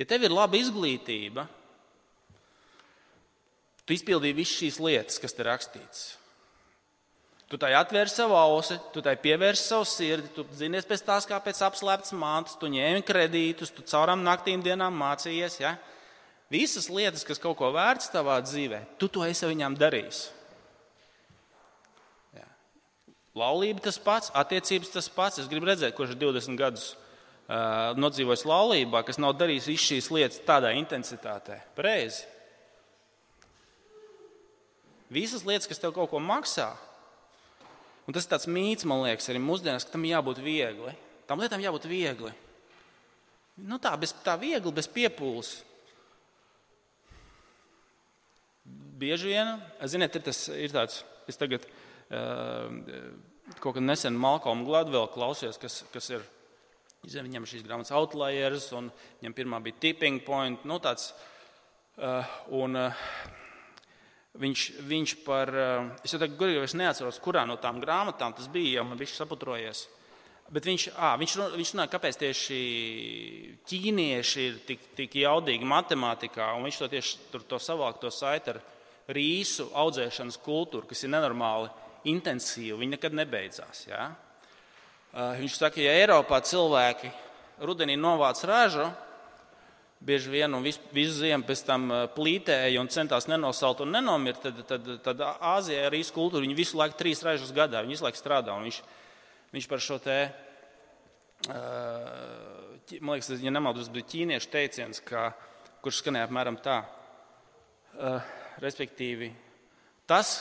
Ja 0.00 0.08
tev 0.10 0.26
ir 0.26 0.34
laba 0.34 0.58
izglītība, 0.58 1.46
tu 3.84 3.94
izpildīji 3.94 4.36
visas 4.40 4.58
šīs 4.58 4.80
lietas, 4.82 5.20
kas 5.22 5.36
te 5.36 5.46
rakstīts. 5.46 6.04
Tu 7.50 7.58
tai 7.60 7.74
atvēri 7.76 8.10
savu 8.10 8.34
ausi, 8.34 8.78
tu 8.90 9.02
tai 9.04 9.14
pievērsi 9.20 9.68
savu 9.68 9.84
sirdi, 9.86 10.30
tu 10.34 10.46
zinies 10.56 10.88
pēc 10.88 11.04
tās 11.06 11.28
kā 11.28 11.36
pēc 11.44 11.60
apslēptas 11.66 12.14
mantas, 12.18 12.56
tu 12.58 12.70
ņēmi 12.72 13.04
kredītus, 13.06 13.70
tu 13.70 13.84
caurām 13.86 14.24
naktīm 14.24 14.64
dienām 14.64 14.96
mācījies. 14.98 15.60
Ja? 15.60 15.76
Visas 16.50 16.88
lietas, 16.90 17.22
kas 17.28 17.38
kaut 17.42 17.58
ko 17.60 17.70
vērts 17.76 18.10
tavā 18.10 18.40
dzīvē, 18.42 18.80
tu 18.98 19.10
to 19.12 19.22
esi 19.28 19.46
viņām 19.46 19.76
darījis. 19.78 20.24
Laulība 23.34 23.82
tas 23.82 23.98
pats, 23.98 24.30
attiecības 24.34 24.92
tas 24.94 25.10
pats. 25.10 25.40
Es 25.42 25.50
gribu 25.50 25.66
redzēt, 25.66 25.96
kurš 25.96 26.14
ir 26.14 26.20
20 26.22 26.58
gadus 26.60 26.92
uh, 26.94 27.94
nodzīvojis 27.98 28.46
laulībā, 28.46 29.02
kas 29.06 29.18
nav 29.18 29.34
darījis 29.40 29.68
visas 29.72 29.88
šīs 29.90 30.10
lietas 30.14 30.42
tādā 30.46 30.70
intensitātē. 30.78 31.58
Pareizi. 31.74 32.28
Visas 35.14 35.42
lietas, 35.46 35.66
kas 35.70 35.82
tev 35.82 35.92
kaut 35.96 36.10
ko 36.10 36.22
maksā, 36.22 36.72
Un 38.04 38.12
tas 38.12 38.26
ir 38.26 38.32
tāds 38.34 38.48
mīts, 38.52 38.84
man 38.88 39.00
liekas, 39.04 39.30
arī 39.32 39.40
mūsdienās, 39.40 39.86
ka 39.86 39.94
tam 39.94 40.04
jābūt 40.04 40.42
viegli. 40.44 40.92
Tam 41.28 41.40
lietām 41.40 41.62
jābūt 41.64 41.86
viegli. 41.88 42.32
Nu 43.64 43.78
tā, 43.80 43.94
bez, 44.00 44.12
tā 44.26 44.34
viegli, 44.40 44.72
bez 44.76 44.88
piepūles. 44.92 45.54
Bieži 49.00 49.32
vien, 49.32 49.54
ziniet, 49.88 50.18
ir, 50.18 50.24
tas, 50.26 50.42
ir 50.52 50.74
tāds, 50.74 51.00
es 51.30 51.40
tagad 51.40 51.64
uh, 51.64 51.80
kaut 52.08 53.76
kad 53.76 53.82
nesen 53.82 54.16
Malcolm 54.20 54.64
Gladwell 54.66 55.08
klausījos, 55.12 55.60
kas, 55.60 55.82
kas 55.92 56.10
ir, 56.12 56.26
viņam 57.04 57.46
šīs 57.48 57.64
grāmatas 57.66 57.94
outliers, 57.96 58.70
un 58.76 58.90
viņam 59.22 59.36
pirmā 59.36 59.62
bija 59.64 59.80
tipping 59.86 60.22
point, 60.24 60.64
nu 60.68 60.80
tāds, 60.84 61.12
uh, 61.98 62.36
un 62.52 62.76
uh, 62.80 63.08
Viņš, 64.34 64.62
viņš 64.82 65.12
par, 65.22 65.46
eh, 65.54 65.90
es 66.02 66.10
jau 66.10 66.18
tagad 66.18 66.34
gudīgi 66.34 66.74
neatceros, 66.74 67.20
kurā 67.22 67.44
no 67.46 67.54
tām 67.54 67.78
grāmatām 67.78 68.34
tas 68.34 68.48
bija, 68.50 68.80
jau 68.80 68.84
man 68.88 68.98
bija 68.98 69.14
saputrojies. 69.14 69.86
Bet 70.50 70.66
viņš, 70.66 70.88
à, 70.98 71.14
viņš, 71.16 71.34
viņš 71.54 71.70
runāja, 71.72 71.92
kāpēc 71.92 72.18
tieši 72.18 72.58
ķīnieši 73.64 74.46
ir 74.48 74.58
tik, 74.66 74.80
tik 74.98 75.14
jaudīgi 75.22 75.64
matemātikā, 75.64 76.50
un 76.56 76.66
viņš 76.66 76.78
to 76.82 76.88
tieši 76.88 77.18
tur 77.30 77.46
to 77.46 77.60
savāk 77.62 78.00
to 78.02 78.10
saita 78.10 78.56
ar 78.56 78.60
rīsu 79.14 79.70
audzēšanas 79.70 80.40
kultūru, 80.42 80.88
kas 80.90 81.04
ir 81.04 81.14
nenormāli 81.14 81.70
intensīva, 82.10 82.78
viņa 82.80 82.96
nekad 82.96 83.16
nebeidzās. 83.16 83.86
Ja? 83.88 84.08
Viņš 85.14 85.58
saka, 85.60 85.80
ja 85.82 85.94
Eiropā 86.02 86.40
cilvēki 86.44 87.10
rudenī 87.64 87.96
novāc 87.98 88.40
ražu, 88.48 88.88
bieži 90.04 90.32
vien 90.32 90.52
un 90.52 90.64
visu, 90.64 90.82
visu 90.92 91.14
ziemu 91.22 91.46
pēc 91.48 91.62
tam 91.64 91.86
plītēja 92.16 92.80
un 92.82 92.90
centās 92.92 93.28
nenosalt 93.30 93.80
un 93.84 93.94
nenomirt, 93.94 94.42
tad, 94.44 94.58
tad, 94.68 94.90
tad 95.04 95.22
Āzijā 95.54 95.86
arī 95.88 96.02
kultūra, 96.04 96.44
viņi 96.44 96.58
visu 96.58 96.80
laiku 96.80 96.98
trīs 96.98 97.22
ražas 97.24 97.54
gadā, 97.56 97.84
viņi 97.84 97.96
visu 97.96 98.06
laiku 98.06 98.20
strādā. 98.20 98.56
Viņš, 98.64 98.80
viņš 99.54 99.68
par 99.70 99.84
šo 99.84 100.00
te, 100.02 100.18
man 103.00 103.14
liekas, 103.14 103.32
ja 103.40 103.54
nemaldos, 103.54 103.88
bija 103.92 104.10
ķīniešu 104.12 104.50
teiciens, 104.52 105.00
ka, 105.04 105.30
kurš 105.84 106.02
skanēja 106.02 106.28
apmēram 106.28 106.58
tā. 106.64 106.82
Respektīvi, 108.60 109.30
tas 110.10 110.40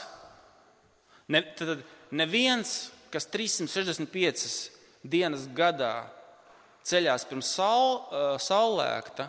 ne, 1.34 1.42
tad 1.58 1.82
neviens, 2.14 2.92
kas 3.14 3.28
365 3.34 4.46
dienas 5.04 5.48
gadā 5.56 5.96
ceļās 6.88 7.26
pirms 7.30 7.50
saul, 7.58 8.00
saulēkta, 8.42 9.28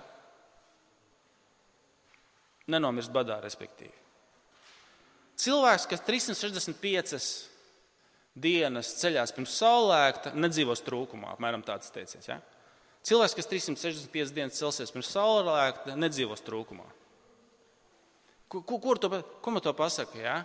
nenomirs 2.70 3.10
badā, 3.12 3.38
respektīvi. 3.44 3.94
Cilvēks, 5.40 5.88
kas 5.90 6.02
365 6.06 7.20
dienas 8.34 8.92
ceļās 9.00 9.34
pirms 9.34 9.54
saulēkta, 9.58 10.32
nedzīvos 10.38 10.82
trūkumā, 10.86 11.34
apmēram 11.34 11.62
tāds 11.66 11.90
teiciens. 11.94 12.28
Ja? 12.30 12.38
Cilvēks, 13.04 13.36
kas 13.38 13.50
365 13.50 14.34
dienas 14.34 14.58
celsies 14.58 14.92
pirms 14.94 15.10
saulēkta, 15.14 15.96
nedzīvos 15.98 16.42
trūkumā. 16.46 16.86
Kur, 18.48 18.62
kur 18.78 19.00
to, 19.02 19.10
ko 19.42 19.54
man 19.54 19.64
to 19.64 19.74
pasaka? 19.76 20.20
Ja? 20.22 20.36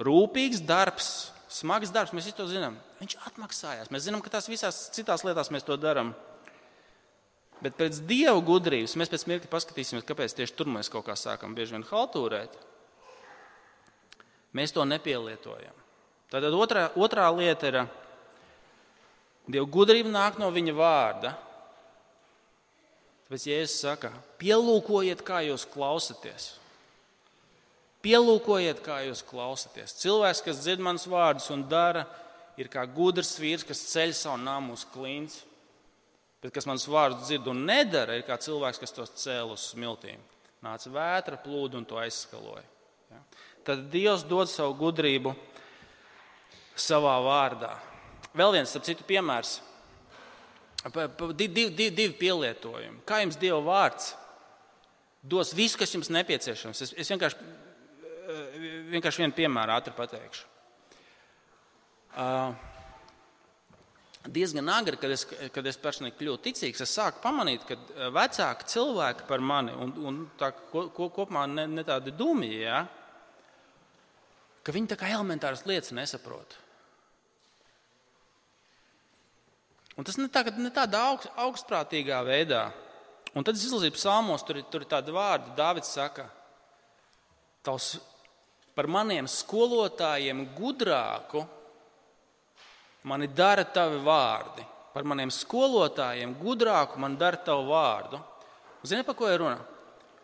Rūpīgs 0.00 0.62
darbs, 0.66 1.30
smags 1.52 1.92
darbs, 1.94 2.14
mēs 2.16 2.32
to 2.34 2.46
zinām. 2.50 2.78
Viņš 2.98 3.16
atmaksājās. 3.30 3.90
Mēs 3.94 4.06
zinām, 4.08 4.22
ka 4.24 4.32
tās 4.32 4.50
visās 4.50 4.88
citās 4.94 5.22
lietās 5.26 5.52
mēs 5.54 5.66
to 5.66 5.76
darām. 5.78 6.14
Bet 7.62 7.78
pēc 7.78 8.00
dieva 8.04 8.36
gudrības 8.44 8.96
mēs 8.98 9.12
pēc 9.12 9.26
mirkļa 9.30 9.50
paskatīsimies, 9.52 10.06
kāpēc 10.06 10.34
tieši 10.36 10.56
tur 10.58 10.68
mēs 10.74 10.90
kaut 10.92 11.06
kā 11.06 11.14
sākam 11.16 11.54
bieži 11.56 11.76
vien 11.76 11.86
haltūrēt. 11.86 12.56
Mēs 14.54 14.74
to 14.74 14.84
nepielietojam. 14.86 15.78
Tātad 16.34 16.56
otrā, 16.58 16.88
otrā 16.98 17.28
lieta 17.34 17.70
ir, 17.70 17.78
Dieva 19.44 19.68
gudrība 19.68 20.08
nāk 20.08 20.38
no 20.40 20.48
viņa 20.52 20.72
vārda. 20.76 21.34
Tāpēc 23.26 23.44
Jēzus 23.50 23.80
saka, 23.84 24.10
pielūkojiet, 24.40 25.20
kā 25.24 25.42
jūs 25.44 25.66
klausāties. 25.68 26.54
Pielūkojiet, 28.04 28.82
kā 28.84 29.00
jūs 29.06 29.24
klausāties. 29.24 29.96
Cilvēks, 30.02 30.44
kas 30.44 30.60
dzird 30.60 30.82
manus 30.84 31.08
vārdus 31.08 31.48
un 31.54 31.64
dara, 31.70 32.04
ir 32.60 32.68
kā 32.72 32.84
gudrs 32.84 33.32
vīrs, 33.40 33.64
kas 33.66 33.80
ceļ 33.94 34.12
savu 34.18 34.38
namu 34.44 34.76
uz 34.76 34.84
klints 34.92 35.40
bet 36.44 36.52
kas 36.52 36.66
manas 36.68 36.84
vārdus 36.84 37.24
dzird 37.24 37.46
un 37.48 37.62
nedara, 37.64 38.18
ir 38.18 38.26
kā 38.26 38.36
cilvēks, 38.36 38.82
kas 38.82 38.92
tos 38.92 39.14
cēl 39.16 39.54
uz 39.54 39.70
smiltīm. 39.70 40.20
Nāca 40.64 40.90
vētra, 40.92 41.38
plūdu 41.40 41.78
un 41.80 41.86
to 41.88 41.96
aizskaloja. 41.96 42.64
Ja? 43.08 43.20
Tad 43.64 43.86
Dievs 43.92 44.26
dod 44.28 44.50
savu 44.52 44.76
gudrību 44.76 45.32
savā 46.76 47.14
vārdā. 47.24 47.72
Vēl 48.36 48.58
viens, 48.58 48.76
ap 48.76 48.84
citu 48.84 49.06
piemērs. 49.08 49.54
Divi, 51.32 51.70
divi, 51.72 51.88
divi 51.88 52.12
pielietojumi. 52.18 53.00
Kā 53.08 53.22
jums 53.22 53.40
Dieva 53.40 53.62
vārds 53.64 54.12
dos 55.24 55.54
visu, 55.56 55.78
kas 55.80 55.96
jums 55.96 56.12
nepieciešams? 56.12 56.84
Es, 56.84 56.92
es 56.92 57.12
vienkārši, 57.14 57.40
vienkārši 58.92 59.24
vienu 59.24 59.36
piemēru 59.36 59.74
ātri 59.74 59.94
pateikšu. 59.96 60.46
Uh, 62.14 62.54
diezgan 64.26 64.68
agri, 64.68 64.96
kad 64.96 65.12
es, 65.12 65.24
kad 65.52 65.66
es 65.66 65.78
personīgi 65.80 66.16
kļuvu 66.18 66.40
ticīgs, 66.44 66.82
es 66.84 66.92
sāku 66.96 67.20
pamanīt, 67.24 67.64
ka 67.68 67.76
eh, 67.76 68.10
vecāki 68.14 68.68
cilvēki 68.72 69.26
par 69.28 69.42
mani, 69.44 69.74
un, 69.76 69.92
un 70.00 70.20
tā 70.40 70.52
ko, 70.70 70.86
ko, 70.94 71.10
kopumā 71.12 71.44
ne, 71.50 71.66
ne 71.68 71.84
tādi 71.84 72.14
dumji, 72.16 72.62
ja, 72.62 72.84
ka 74.64 74.72
viņi 74.72 74.92
tā 74.92 74.98
kā 75.00 75.10
elementāras 75.12 75.66
lietas 75.68 75.92
nesaprot. 75.96 76.56
Un 79.94 80.06
tas 80.06 80.16
ne, 80.18 80.30
tā, 80.32 80.42
ne 80.58 80.72
tādā 80.74 81.04
augst, 81.10 81.28
augstprātīgā 81.38 82.22
veidā. 82.26 82.64
Un 83.34 83.44
tad 83.46 83.58
es 83.58 83.66
izlasīju 83.66 83.94
psalmos, 83.94 84.42
tur, 84.46 84.62
tur 84.70 84.82
ir 84.82 84.90
tādi 84.90 85.12
vārdi, 85.14 85.52
Dāvids 85.58 85.92
saka, 85.94 86.26
tavs 87.66 87.96
par 88.74 88.88
maniem 88.90 89.28
skolotājiem 89.30 90.44
gudrāku 90.56 91.44
mani 93.04 93.28
dara 93.28 93.64
tavi 93.64 94.00
vārdi. 94.04 94.64
Par 94.94 95.06
maniem 95.06 95.30
skolotājiem 95.34 96.36
gudrāku 96.38 97.00
man 97.02 97.16
dara 97.18 97.40
tavu 97.42 97.70
vārdu. 97.72 98.20
Zini, 98.86 99.02
par 99.06 99.16
ko 99.18 99.30
ir 99.30 99.40
runa? 99.42 99.58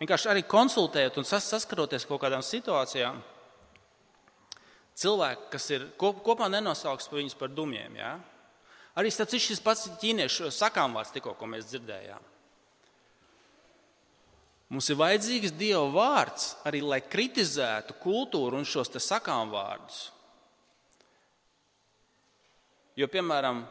Vienkārši 0.00 0.30
arī 0.32 0.44
konsultējot 0.48 1.18
un 1.20 1.26
sas 1.28 1.48
saskaroties 1.50 2.06
kaut 2.08 2.22
kādām 2.22 2.44
situācijām. 2.44 3.18
Cilvēki, 5.00 5.48
kas 5.52 5.66
ir 5.74 5.86
kop, 6.00 6.22
kopā 6.24 6.48
nenosauks 6.52 7.08
par 7.08 7.20
viņus 7.20 7.36
par 7.40 7.52
dumjiem. 7.52 7.96
Ja? 7.98 8.14
Arī 9.00 9.12
tas 9.12 9.32
ir 9.36 9.42
šis 9.42 9.62
pats 9.64 9.88
ķīniešu 10.00 10.50
sakām 10.54 10.96
vārds, 10.96 11.12
tikko, 11.14 11.34
ko 11.38 11.48
mēs 11.50 11.68
dzirdējām. 11.70 12.24
Mums 14.70 14.86
ir 14.92 15.00
vajadzīgs 15.00 15.56
Dieva 15.58 15.88
vārds 15.90 16.52
arī, 16.68 16.78
lai 16.86 17.00
kritizētu 17.02 17.96
kultūru 18.02 18.60
un 18.60 18.68
šos 18.68 18.92
sakām 19.02 19.50
vārdus. 19.50 20.12
Jo, 22.94 23.08
piemēram, 23.10 23.64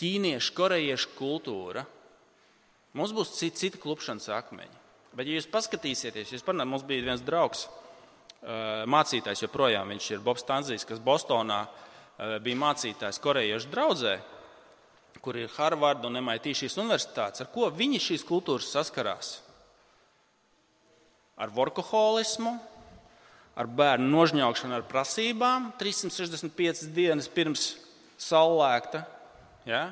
ķīniešu, 0.00 0.52
korejiešu 0.56 1.14
kultūra, 1.16 1.86
mums 2.96 3.14
būs 3.16 3.32
citi, 3.38 3.56
citi 3.56 3.80
klupšanas 3.80 4.28
akmeņi. 4.36 4.78
Bet, 5.16 5.26
ja 5.26 5.38
jūs 5.38 5.48
paskatīsieties, 5.50 6.32
jūs 6.34 6.44
parunājat, 6.46 6.70
mums 6.70 6.86
bija 6.86 7.08
viens 7.08 7.24
draugs, 7.24 7.66
mācītājs 8.90 9.44
joprojām, 9.44 9.88
viņš 9.92 10.10
ir 10.12 10.24
Bobs 10.24 10.44
Tanzijs, 10.48 10.86
kas 10.88 11.00
Bostonā 11.02 11.64
bija 12.44 12.60
mācītājs 12.60 13.20
korejiešu 13.22 13.72
draudzē, 13.72 14.16
kur 15.20 15.36
ir 15.36 15.52
Harvard 15.56 16.04
un 16.08 16.20
MIT 16.20 16.52
šīs 16.62 16.78
universitātes. 16.80 17.44
Ar 17.44 17.50
ko 17.52 17.68
viņi 17.72 18.00
šīs 18.00 18.24
kultūras 18.28 18.70
saskarās? 18.72 19.38
Ar 21.40 21.52
workoholismu, 21.56 22.52
ar 23.56 23.68
bērnu 23.68 24.10
nožņaukšanu 24.12 24.76
ar 24.76 24.84
prasībām 24.88 25.70
365 25.80 26.90
dienas 26.92 27.28
pirms 27.32 27.72
saulēkta, 28.20 29.04
ja? 29.68 29.84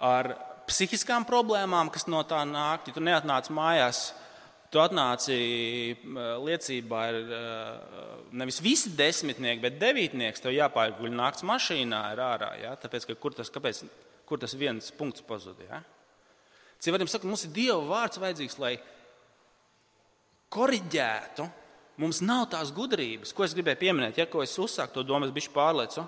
ar 0.00 0.32
psihiskām 0.66 1.26
problēmām, 1.28 1.90
kas 1.92 2.08
no 2.10 2.22
tā 2.28 2.42
nāk. 2.48 2.88
Ja 2.88 2.96
tu 2.96 3.02
neatnāc 3.04 3.50
mājās, 3.54 4.10
tu 4.72 4.80
atnāci 4.82 5.36
liecībā, 6.46 7.02
ir 7.12 7.20
nevis 8.36 8.60
visi 8.64 8.92
desmitnieki, 8.98 9.62
bet 9.62 9.78
devītnieks. 9.80 10.42
Tev 10.42 10.56
jāpārguļ 10.56 11.14
naktas 11.14 11.46
mašīnā, 11.48 12.02
ir 12.14 12.24
ārā. 12.26 12.50
Ja? 12.62 12.74
Tāpēc, 12.80 13.08
kur 13.20 13.36
tas, 13.36 13.52
kāpēc, 13.52 13.84
kur 14.28 14.42
tas 14.42 14.56
viens 14.58 14.90
punkts 14.96 15.24
pazuda? 15.26 15.68
Ja? 15.68 15.82
Cilvēkiem 16.84 17.08
saka, 17.08 17.28
mums 17.30 17.46
ir 17.46 17.54
Dieva 17.56 17.80
vārds 17.88 18.20
vajadzīgs, 18.20 18.58
lai 18.60 18.76
koriģētu. 20.52 21.48
Mums 21.96 22.20
nav 22.20 22.50
tās 22.52 22.68
gudrības, 22.76 23.32
ko 23.32 23.46
es 23.46 23.54
gribēju 23.56 23.80
pieminēt, 23.80 24.18
ja 24.20 24.26
ko 24.28 24.42
es 24.44 24.52
uzsāku 24.60 24.98
to 24.98 25.04
domu, 25.06 25.24
es 25.24 25.32
biju 25.32 25.54
pārlieku 25.54 26.04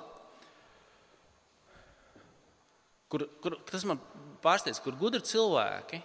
kur, 3.08 3.24
kur 3.42 3.56
tas 3.68 3.84
man 3.88 4.00
pārsteidz, 4.44 4.80
kur 4.84 4.96
gudri 5.00 5.20
cilvēki 5.24 6.00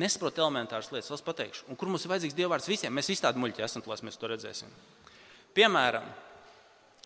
nesaprot 0.00 0.40
elementāras 0.40 0.90
lietas. 0.90 1.12
Es 1.14 1.24
pateikšu, 1.24 1.68
un 1.70 1.78
kur 1.78 1.90
mums 1.90 2.04
ir 2.04 2.12
vajadzīgs 2.14 2.36
dievvvārds 2.38 2.70
visiem. 2.70 2.94
Mēs 2.94 3.12
visi 3.12 3.22
tādi 3.22 3.42
muļķi 3.42 3.64
esam, 3.66 3.84
lai 3.86 4.00
mēs 4.08 4.18
to 4.18 4.30
redzēsim. 4.30 4.72
Piemēram, 5.54 6.08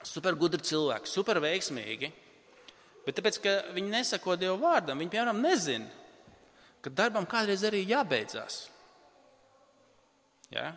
supergudri 0.09 0.63
cilvēki, 0.65 1.11
superveiksmīgi, 1.13 2.11
bet 3.05 3.19
tāpēc, 3.19 3.41
ka 3.45 3.55
viņi 3.77 3.93
nesako 3.93 4.39
dievu 4.41 4.57
vārdam, 4.63 5.03
viņi 5.03 5.13
piemēram 5.13 5.43
nezina, 5.45 5.91
ka 6.81 6.95
darbam 6.95 7.29
kādreiz 7.29 7.67
arī 7.67 7.83
jābeidzās. 7.91 8.63
Ja? 10.55 10.73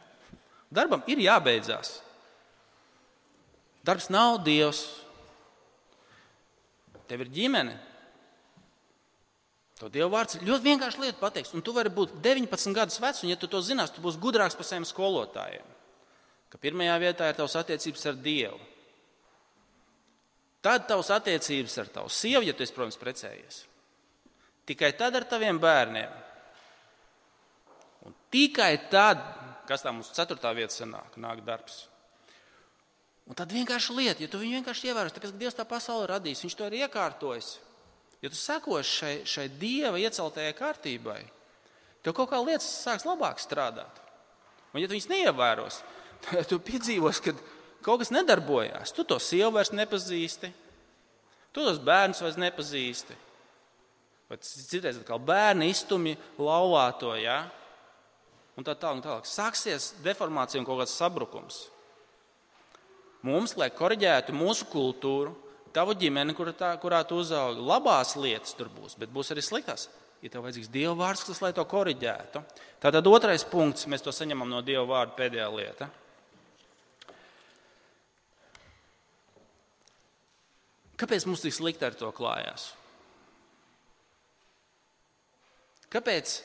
Darbam 0.71 1.03
ir 1.11 1.21
jābeidzās. 1.23 1.99
Darbs 3.85 4.11
nav 4.13 4.43
dievs, 4.45 4.83
Tev 7.11 7.25
ir 7.25 7.31
ģimene. 7.35 7.73
To 9.81 9.89
Dieva 9.91 10.07
vārds 10.13 10.37
ļoti 10.39 10.63
vienkārši 10.63 11.01
lieta 11.01 11.19
pateiks. 11.19 11.51
Un 11.57 11.63
tu 11.65 11.73
vari 11.75 11.91
būt 11.91 12.13
19 12.23 12.75
gadus 12.77 13.01
vecs, 13.03 13.25
un 13.25 13.33
ja 13.33 13.35
tu 13.39 13.49
to 13.51 13.59
zinās, 13.65 13.91
tu 13.91 14.03
būsi 14.03 14.21
gudrāks 14.21 14.55
par 14.55 14.67
saviem 14.67 14.85
skolotājiem. 14.87 15.65
Ka 16.51 16.59
pirmajā 16.61 16.95
vietā 17.03 17.27
ir 17.27 17.35
tavs 17.35 17.57
attiecības 17.59 18.07
ar 18.07 18.21
Dievu. 18.23 18.61
Tad 20.63 20.85
tavs 20.87 21.09
attiecības 21.11 21.75
ar 21.81 21.91
tavu 21.97 22.13
sievu, 22.13 22.45
ja 22.47 22.55
tu 22.55 22.63
esi, 22.63 22.75
protams, 22.77 22.99
precējies. 23.01 23.59
Tikai 24.69 24.93
tad 24.95 25.17
ar 25.17 25.27
taviem 25.27 25.59
bērniem. 25.59 26.15
Un 28.07 28.15
tikai 28.31 28.75
tad, 28.93 29.19
kas 29.69 29.85
tā 29.85 29.93
mums 29.93 30.11
ceturtā 30.15 30.53
vieta 30.57 30.73
sanāk, 30.73 31.17
nāk 31.21 31.43
darbs. 31.47 31.85
Un 33.29 33.37
tad 33.37 33.53
vienkārši 33.53 33.95
lieta, 33.95 34.23
ja 34.23 34.29
tu 34.31 34.41
viņu 34.41 34.59
vienkārši 34.59 34.89
ievērosi, 34.89 35.15
tāpēc, 35.15 35.33
ka 35.33 35.41
Dievs 35.41 35.57
tā 35.57 35.65
pasauli 35.67 36.09
radīs, 36.09 36.41
viņš 36.43 36.55
to 36.57 36.67
ir 36.67 36.79
iekārtojis. 36.81 37.51
Ja 38.21 38.29
tu 38.29 38.37
sekosi 38.37 38.89
šai, 38.89 39.13
šai 39.25 39.47
dieva 39.61 39.97
ieceltajai 39.97 40.53
kārtībai, 40.57 41.21
tev 42.05 42.13
kaut 42.17 42.29
kā 42.29 42.41
lietas 42.41 42.67
sāks 42.83 43.05
labāk 43.07 43.41
strādāt. 43.41 44.01
Un, 44.71 44.81
ja 44.81 44.87
tu 44.87 44.93
viņus 44.93 45.09
neievēros, 45.09 45.79
tad 46.27 46.45
tu 46.51 46.59
piedzīvos, 46.61 47.21
ka 47.23 47.33
kaut 47.85 48.03
kas 48.03 48.13
nedarbojās. 48.13 48.93
Tu 48.93 49.05
to 49.07 49.17
sievu 49.21 49.55
vairs 49.57 49.73
nepazīsti, 49.73 50.51
tu 51.51 51.65
tos 51.65 51.81
bērnus 51.81 52.21
vairs 52.23 52.39
nepazīsti. 52.41 53.17
Vai 54.31 54.37
citreiz 54.45 55.01
atkal 55.01 55.19
bērni 55.19 55.67
iztumj 55.73 56.13
laulāto, 56.39 57.15
ja? 57.19 57.41
Un 58.57 58.67
tā 58.67 58.75
tālāk. 58.75 59.03
Tā, 59.03 59.19
tā. 59.21 59.29
Sāksies 59.29 59.91
deformācija 60.05 60.61
un 60.61 60.67
kaut 60.67 60.81
kāds 60.83 60.97
sabrukums. 60.97 61.63
Mums, 63.25 63.53
lai 63.59 63.69
korģētu 63.73 64.33
mūsu 64.33 64.65
kultūru, 64.71 65.35
tavu 65.75 65.93
ģimeni, 65.97 66.33
kur 66.35 66.49
tā, 66.57 66.73
kurā 66.81 67.03
tu 67.07 67.19
uzaugi, 67.21 67.61
labās 67.61 68.15
lietas 68.17 68.55
tur 68.57 68.71
būs, 68.73 68.97
bet 68.99 69.13
būs 69.13 69.31
arī 69.33 69.43
sliktās. 69.45 69.87
Ir 70.21 70.29
ja 70.29 70.35
tev 70.35 70.43
vajadzīgs 70.45 70.69
Dieva 70.69 70.93
vārds, 70.99 71.23
kas 71.25 71.39
lai 71.41 71.49
to 71.57 71.63
korģētu. 71.65 72.43
Tātad 72.81 73.07
otrais 73.09 73.45
punkts, 73.47 73.87
mēs 73.89 74.03
to 74.05 74.13
saņemam 74.13 74.49
no 74.49 74.59
Dieva 74.65 74.83
vārda 74.89 75.17
pēdējā 75.17 75.47
lieta. 75.55 75.87
Kāpēc 81.01 81.25
mums 81.25 81.41
tik 81.41 81.55
slikti 81.57 81.87
ar 81.87 81.97
to 81.97 82.11
klājās? 82.13 82.67
Kāpēc, 85.91 86.35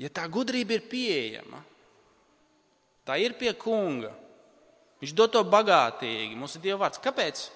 ja 0.00 0.08
tā 0.12 0.24
gudrība 0.32 0.76
ir 0.78 0.86
pieejama, 0.88 1.60
tā 3.04 3.18
ir 3.20 3.36
pie 3.38 3.52
kunga, 3.58 4.12
viņš 5.02 5.14
dod 5.16 5.34
to 5.34 5.42
bagātīgi, 5.44 6.38
mums 6.38 6.56
ir 6.56 6.64
Dieva 6.64 6.86
vārds, 6.86 7.02
kāpēc? 7.02 7.48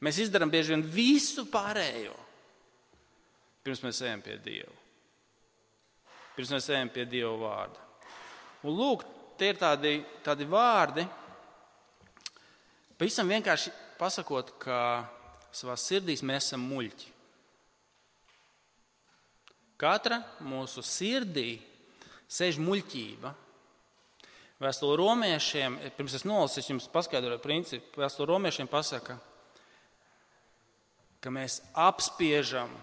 Mēs 0.00 0.22
izdarām 0.24 0.50
bieži 0.50 0.74
vien 0.74 0.82
visu 0.82 1.44
pārējo, 1.52 2.14
pirms 3.62 3.82
mēs 3.84 4.00
ejam 4.06 4.22
pie 4.24 4.38
Dieva. 4.42 4.76
Pirms 6.34 6.54
mēs 6.54 6.70
ejam 6.72 6.88
pie 6.94 7.04
Dieva 7.04 7.34
vārda. 7.36 7.82
Un 8.64 8.76
lūk, 8.76 9.04
tie 9.36 9.50
ir 9.52 9.60
tādi, 9.60 9.98
tādi 10.24 10.46
vārdi, 10.48 11.04
pavisam 12.96 13.28
vienkārši 13.28 13.72
pasakot, 14.00 14.54
ka 14.62 14.78
savā 15.52 15.76
sirdīs 15.80 16.24
mēs 16.24 16.48
esam 16.48 16.64
muļķi. 16.70 17.09
Katra 19.80 20.20
mūsu 20.44 20.84
sirdī 20.84 21.54
sēž 22.28 22.58
muļķība. 22.60 23.32
Vēstule 24.60 24.98
romiešiem, 25.00 25.78
pirms 25.96 26.18
es 26.18 26.26
nolasīšu, 26.28 26.74
jums 26.74 26.90
paskaidroju 26.92 27.40
principu. 27.40 28.02
Vēstule 28.02 28.28
romiešiem 28.28 28.68
pasaka, 28.68 29.16
ka 31.24 31.32
mēs 31.32 31.62
apspiežam 31.72 32.74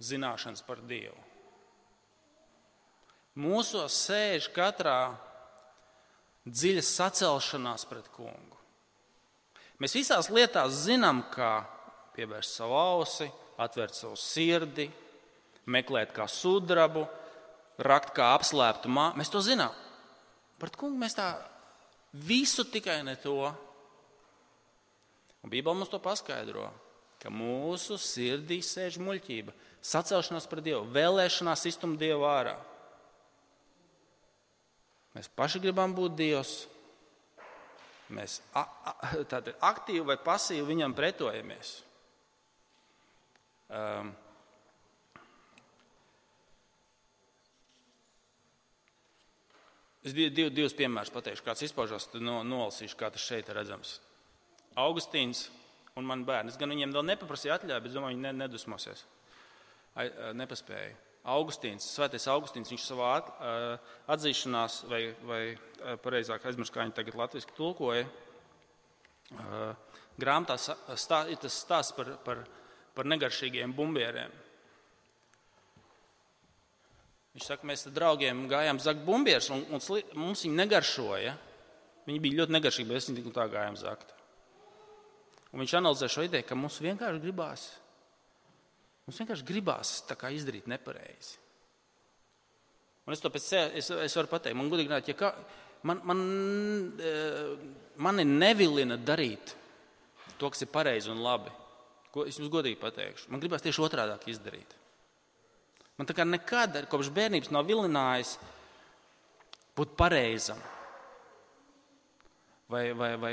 zināšanas 0.00 0.60
par 0.66 0.84
Dievu. 0.84 1.16
Mūsos 3.40 3.96
sēž 4.04 4.50
katrā 4.52 5.14
dziļa 6.44 6.84
sacelšanās 6.84 7.86
pret 7.88 8.08
kungu. 8.12 8.58
Mēs 9.80 9.96
visās 9.96 10.28
lietās 10.28 10.82
zinām, 10.84 11.22
kā 11.32 11.62
pievērst 12.16 12.58
savu 12.58 12.76
ausi, 12.76 13.30
atvērt 13.60 13.96
savu 13.96 14.18
sirdi, 14.20 14.90
meklēt 15.66 16.14
kā 16.16 16.28
sudrabu, 16.30 17.06
rakt 17.80 18.14
kā 18.16 18.32
apslēptu 18.36 18.92
māju. 18.92 19.18
Mēs 19.20 19.32
to 19.32 19.42
zinām. 19.44 19.74
Pret 20.60 20.76
kungu 20.76 21.00
mēs 21.00 21.16
tā 21.16 21.32
visu 22.12 22.64
tikai 22.68 23.00
ne 23.04 23.16
to. 23.20 23.50
Un 25.40 25.52
Bībele 25.52 25.76
mums 25.76 25.92
to 25.92 26.00
paskaidro 26.02 26.68
ka 27.20 27.28
mūsu 27.32 27.98
sirdī 28.00 28.60
sēž 28.64 28.96
muļķība, 29.04 29.52
sacelšanās 29.84 30.48
pret 30.48 30.64
Dievu, 30.70 30.86
vēlēšanās 30.94 31.66
iztumt 31.68 32.00
Dievu 32.00 32.24
ārā. 32.28 32.56
Mēs 35.16 35.28
paši 35.36 35.60
gribam 35.60 35.92
būt 35.96 36.16
Dievs. 36.16 36.54
Mēs 38.14 38.38
tātad 39.30 39.52
aktīvi 39.60 40.02
vai 40.06 40.16
pasīvi 40.22 40.64
viņam 40.70 40.96
pretojamies. 40.96 41.74
Um, 43.70 44.14
Es 50.00 50.14
div, 50.16 50.30
div, 50.32 50.48
divus 50.56 50.72
piemērus 50.76 51.12
pateikšu, 51.12 51.44
kāds 51.44 51.66
izpaužās, 51.66 52.08
tad 52.08 52.24
no, 52.24 52.38
nolasīšu, 52.46 52.96
kā 52.96 53.10
tas 53.12 53.24
šeit 53.24 53.50
ir 53.50 53.58
redzams. 53.60 53.98
Augustīns 54.80 55.50
un 56.00 56.06
man 56.08 56.24
bērni. 56.24 56.52
Es 56.52 56.58
gan 56.60 56.72
viņiem 56.72 56.94
vēl 56.94 57.04
nepaprasīju 57.10 57.52
atļauju, 57.56 57.84
bet 57.84 57.94
domāju, 57.94 58.16
viņi 58.16 58.32
nedusmosies. 58.38 59.04
Nepaspēju. 60.40 60.96
Augustīns, 61.30 61.84
Svētais 61.92 62.24
Augustīns, 62.32 62.70
viņš 62.72 62.84
savā 62.86 63.10
atzīšanās, 64.08 64.78
vai, 64.88 65.02
vai 65.28 65.42
pareizāk 66.00 66.46
aizmirst, 66.48 66.72
kā 66.72 66.86
viņi 66.86 66.96
tagad 66.96 67.18
latviešu 67.20 67.52
tulkoja, 67.58 68.06
grāmatā 70.20 70.56
stā, 70.56 71.26
ir 71.28 71.36
tas 71.42 71.58
stāsts 71.60 71.92
par, 71.96 72.14
par, 72.24 72.40
par 72.96 73.10
negaršīgiem 73.12 73.74
bumbieriem. 73.76 74.32
Viņš 77.34 77.46
saka, 77.46 77.66
mēs 77.68 77.86
ar 77.86 77.94
draugiem 77.94 78.46
gājām 78.50 78.80
zakt 78.82 79.04
bumbierus, 79.06 79.50
un, 79.54 79.62
un 79.70 79.82
mums 80.18 80.42
viņi 80.46 80.56
negaršoja. 80.64 81.36
Viņi 82.08 82.22
bija 82.24 82.40
ļoti 82.40 82.56
negaršīgi, 82.56 82.88
bet 82.90 82.98
mēs 82.98 83.34
tā 83.36 83.44
gājām 83.52 83.76
zakt. 83.78 84.16
Un 85.50 85.62
viņš 85.62 85.76
analizē 85.78 86.08
šo 86.10 86.24
ideju, 86.26 86.46
ka 86.46 86.58
mums 86.58 86.78
vienkārši 86.82 87.22
gribās, 87.22 87.66
mums 89.06 89.18
vienkārši 89.22 89.46
gribās 89.46 89.94
izdarīt 90.30 90.68
nepareizi. 90.70 91.38
Un 93.06 93.14
es 93.14 93.22
to 93.22 93.30
pēc 93.34 93.46
sevis 93.46 93.90
es, 93.90 93.90
es 94.06 94.14
varu 94.18 94.30
pateikt, 94.30 94.54
man 94.58 94.70
gudīgi 94.70 94.92
nāk, 94.92 95.08
ja 95.10 95.16
kā, 95.18 95.32
man, 95.88 96.02
man, 96.06 96.20
eh, 97.02 97.54
mani 97.98 98.26
nevilina 98.28 98.98
darīt 98.98 99.54
to, 100.38 100.50
kas 100.50 100.62
ir 100.62 100.70
pareizi 100.70 101.10
un 101.10 101.22
labi. 101.24 101.50
Ko 102.14 102.26
es 102.26 102.38
jums 102.38 102.50
godīgi 102.50 102.78
pateikšu. 102.78 103.30
Man 103.30 103.42
gribās 103.42 103.62
tieši 103.62 103.82
otrādi 103.86 104.30
izdarīt. 104.32 104.79
Man 106.00 106.08
tā 106.08 106.16
kā 106.16 106.24
nekad 106.24 106.78
kopš 106.88 107.12
bērnības 107.12 107.52
nav 107.52 107.68
vilinājis 107.68 108.38
būt 109.76 109.92
pareizam 110.00 110.60
vai, 112.70 112.90
vai, 112.96 113.10
vai 113.20 113.32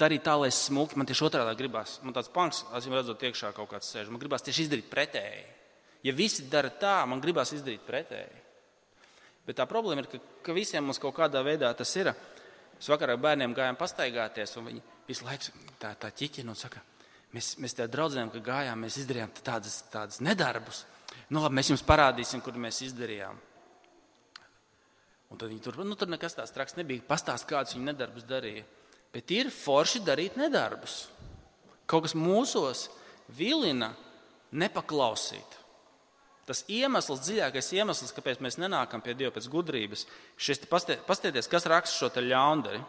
darīt 0.00 0.24
tā, 0.26 0.34
lai 0.40 0.50
es 0.50 0.58
smulki. 0.66 0.98
Man 0.98 1.08
tieši 1.08 1.26
otrādi 1.28 1.58
gribās. 1.60 1.98
Man 2.04 2.16
tāds 2.16 2.32
panks, 2.32 2.64
acīm 2.76 2.96
redzot, 2.96 3.22
iekšā 3.28 3.52
kaut 3.56 3.70
kāds 3.72 3.90
sēž. 3.92 4.10
Man 4.12 4.22
gribās 4.22 4.44
tieši 4.46 4.66
izdarīt 4.66 4.90
pretēji. 4.90 5.42
Ja 6.06 6.14
visi 6.16 6.46
dara 6.50 6.70
tā, 6.72 6.96
man 7.08 7.20
gribās 7.20 7.52
izdarīt 7.56 7.84
pretēji. 7.86 8.44
Bet 9.46 9.58
tā 9.58 9.66
problēma 9.68 10.04
ir, 10.04 10.08
ka, 10.10 10.20
ka 10.46 10.56
visiem 10.56 10.86
mums 10.86 11.00
kaut 11.02 11.16
kādā 11.16 11.42
veidā 11.44 11.72
tas 11.76 11.92
ir. 12.00 12.12
Es 12.80 12.88
vakarā 12.88 13.18
bērniem 13.20 13.52
gājām 13.56 13.76
pastaigāties, 13.76 14.54
un 14.56 14.70
viņi 14.70 14.82
visu 15.08 15.26
laiku 15.26 15.52
tā, 15.80 15.92
tā 16.00 16.08
ķiķina 16.16 16.52
un 16.52 16.56
saka, 16.56 16.80
mēs, 17.36 17.52
mēs 17.60 17.76
tā 17.76 17.84
draudzinājām, 17.92 18.30
ka 18.32 18.40
gājām, 18.46 18.86
mēs 18.86 18.96
izdarījām 19.02 19.34
tādas, 19.44 19.82
tādas 19.92 20.22
nedarbus. 20.24 20.86
Nu, 21.30 21.42
labi, 21.44 21.60
mēs 21.60 21.70
jums 21.70 21.86
parādīsim, 21.86 22.42
kur 22.42 22.56
mēs 22.58 22.82
izdarījām. 22.88 23.38
Un 25.30 25.38
tad 25.38 25.46
viņi 25.52 25.62
tur, 25.62 25.78
nu, 25.86 25.94
tur 25.98 26.10
nekas 26.10 26.34
tāds 26.34 26.54
traks 26.54 26.74
nebija. 26.78 27.06
Pastāst, 27.06 27.46
kādus 27.50 27.76
viņi 27.76 27.92
nedarbus 27.92 28.26
darīja. 28.26 28.64
Bet 29.14 29.30
ir 29.34 29.50
forši 29.54 30.02
darīt 30.06 30.38
nedarbus. 30.38 31.04
Kaut 31.90 32.06
kas 32.06 32.16
mūsos 32.18 32.88
vilina 33.38 33.92
nepaklausīt. 34.50 35.58
Tas 36.50 36.64
iemesls, 36.66 37.22
dziļākais 37.22 37.68
iemesls, 37.78 38.10
kāpēc 38.14 38.40
mēs 38.42 38.58
nenākam 38.58 39.02
pie 39.04 39.14
Dieva 39.14 39.30
pēc 39.36 39.46
gudrības, 39.52 40.02
šis 40.34 40.64
pastieties, 40.66 41.46
kas 41.50 41.68
raksta 41.70 41.94
šo 41.94 42.24
ļaundari. 42.26 42.82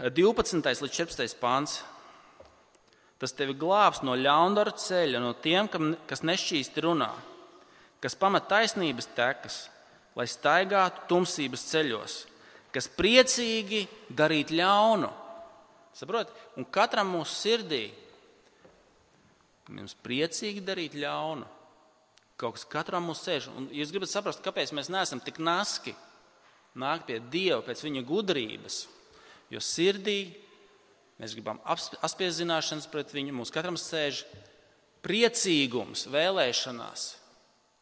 12. 0.00 0.64
līdz 0.64 0.96
14. 0.96 1.36
pāns. 1.38 1.82
Tas 3.24 3.32
tevi 3.32 3.56
glābs 3.56 4.02
no 4.04 4.12
ļaundaru 4.20 4.74
ceļa, 4.76 5.22
no 5.22 5.32
tiem, 5.40 5.70
kas 6.04 6.20
nešķīsti 6.28 6.84
runā 6.84 7.14
kas 8.04 8.12
pamet 8.20 8.44
taisnības 8.50 9.06
tekas, 9.16 9.54
lai 10.12 10.26
staigātu 10.28 11.06
tumsības 11.08 11.62
ceļos, 11.70 12.16
kas 12.74 12.88
priecīgi 12.98 13.86
darīt 14.12 14.52
ļaunu. 14.52 15.08
Saprot? 15.96 16.28
Un 16.60 16.66
katram 16.68 17.14
mūsu 17.14 17.32
sirdī 17.32 17.84
Mums 19.72 19.94
priecīgi 20.04 20.60
darīt 20.60 20.92
ļaunu. 21.00 21.46
Kaut 22.36 22.58
kas 22.58 22.66
katram 22.68 23.06
mums 23.08 23.22
sēž. 23.24 23.46
Un 23.56 23.70
jūs 23.72 23.88
gribat 23.94 24.10
saprast, 24.12 24.42
kāpēc 24.44 24.74
mēs 24.76 24.90
neesam 24.92 25.22
tik 25.24 25.38
naski 25.40 25.94
nākt 26.76 27.06
pie 27.08 27.16
Dieva 27.32 27.62
pēc 27.64 27.80
viņa 27.86 28.02
gudrības. 28.04 28.82
Jo 29.48 29.62
sirdī 29.64 30.18
mēs 31.20 31.36
gribam 31.36 31.60
apspiest 31.64 32.40
zināšanas 32.40 32.88
pret 32.90 33.12
viņu. 33.14 33.34
Mums 33.36 33.52
katram 33.54 33.78
sēž 33.80 34.24
priecīgums, 35.04 36.06
vēlēšanās 36.12 37.06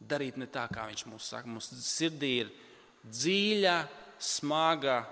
darīt 0.03 0.37
ne 0.39 0.47
tā, 0.51 0.65
kā 0.71 0.87
viņš 0.89 1.05
mums 1.07 1.29
saka. 1.31 1.49
Mums 1.49 1.71
sirdī 1.85 2.33
ir 2.43 2.51
dziļa, 3.03 3.77
smaga 4.23 5.03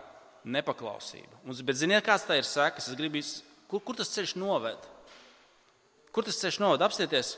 nepaklausība. 0.48 1.44
Un, 1.46 1.56
bet 1.68 1.80
ziniet, 1.80 2.04
kāds 2.06 2.28
tā 2.28 2.40
ir 2.40 2.48
sekas? 2.48 2.90
Gribu, 2.98 3.22
kur, 3.72 3.84
kur 3.84 3.98
tas 4.00 4.12
ceļš 4.12 4.36
noved? 4.40 4.90
Kur 6.12 6.28
tas 6.28 6.40
ceļš 6.44 6.60
noved? 6.64 6.84
Apstieties! 6.84 7.36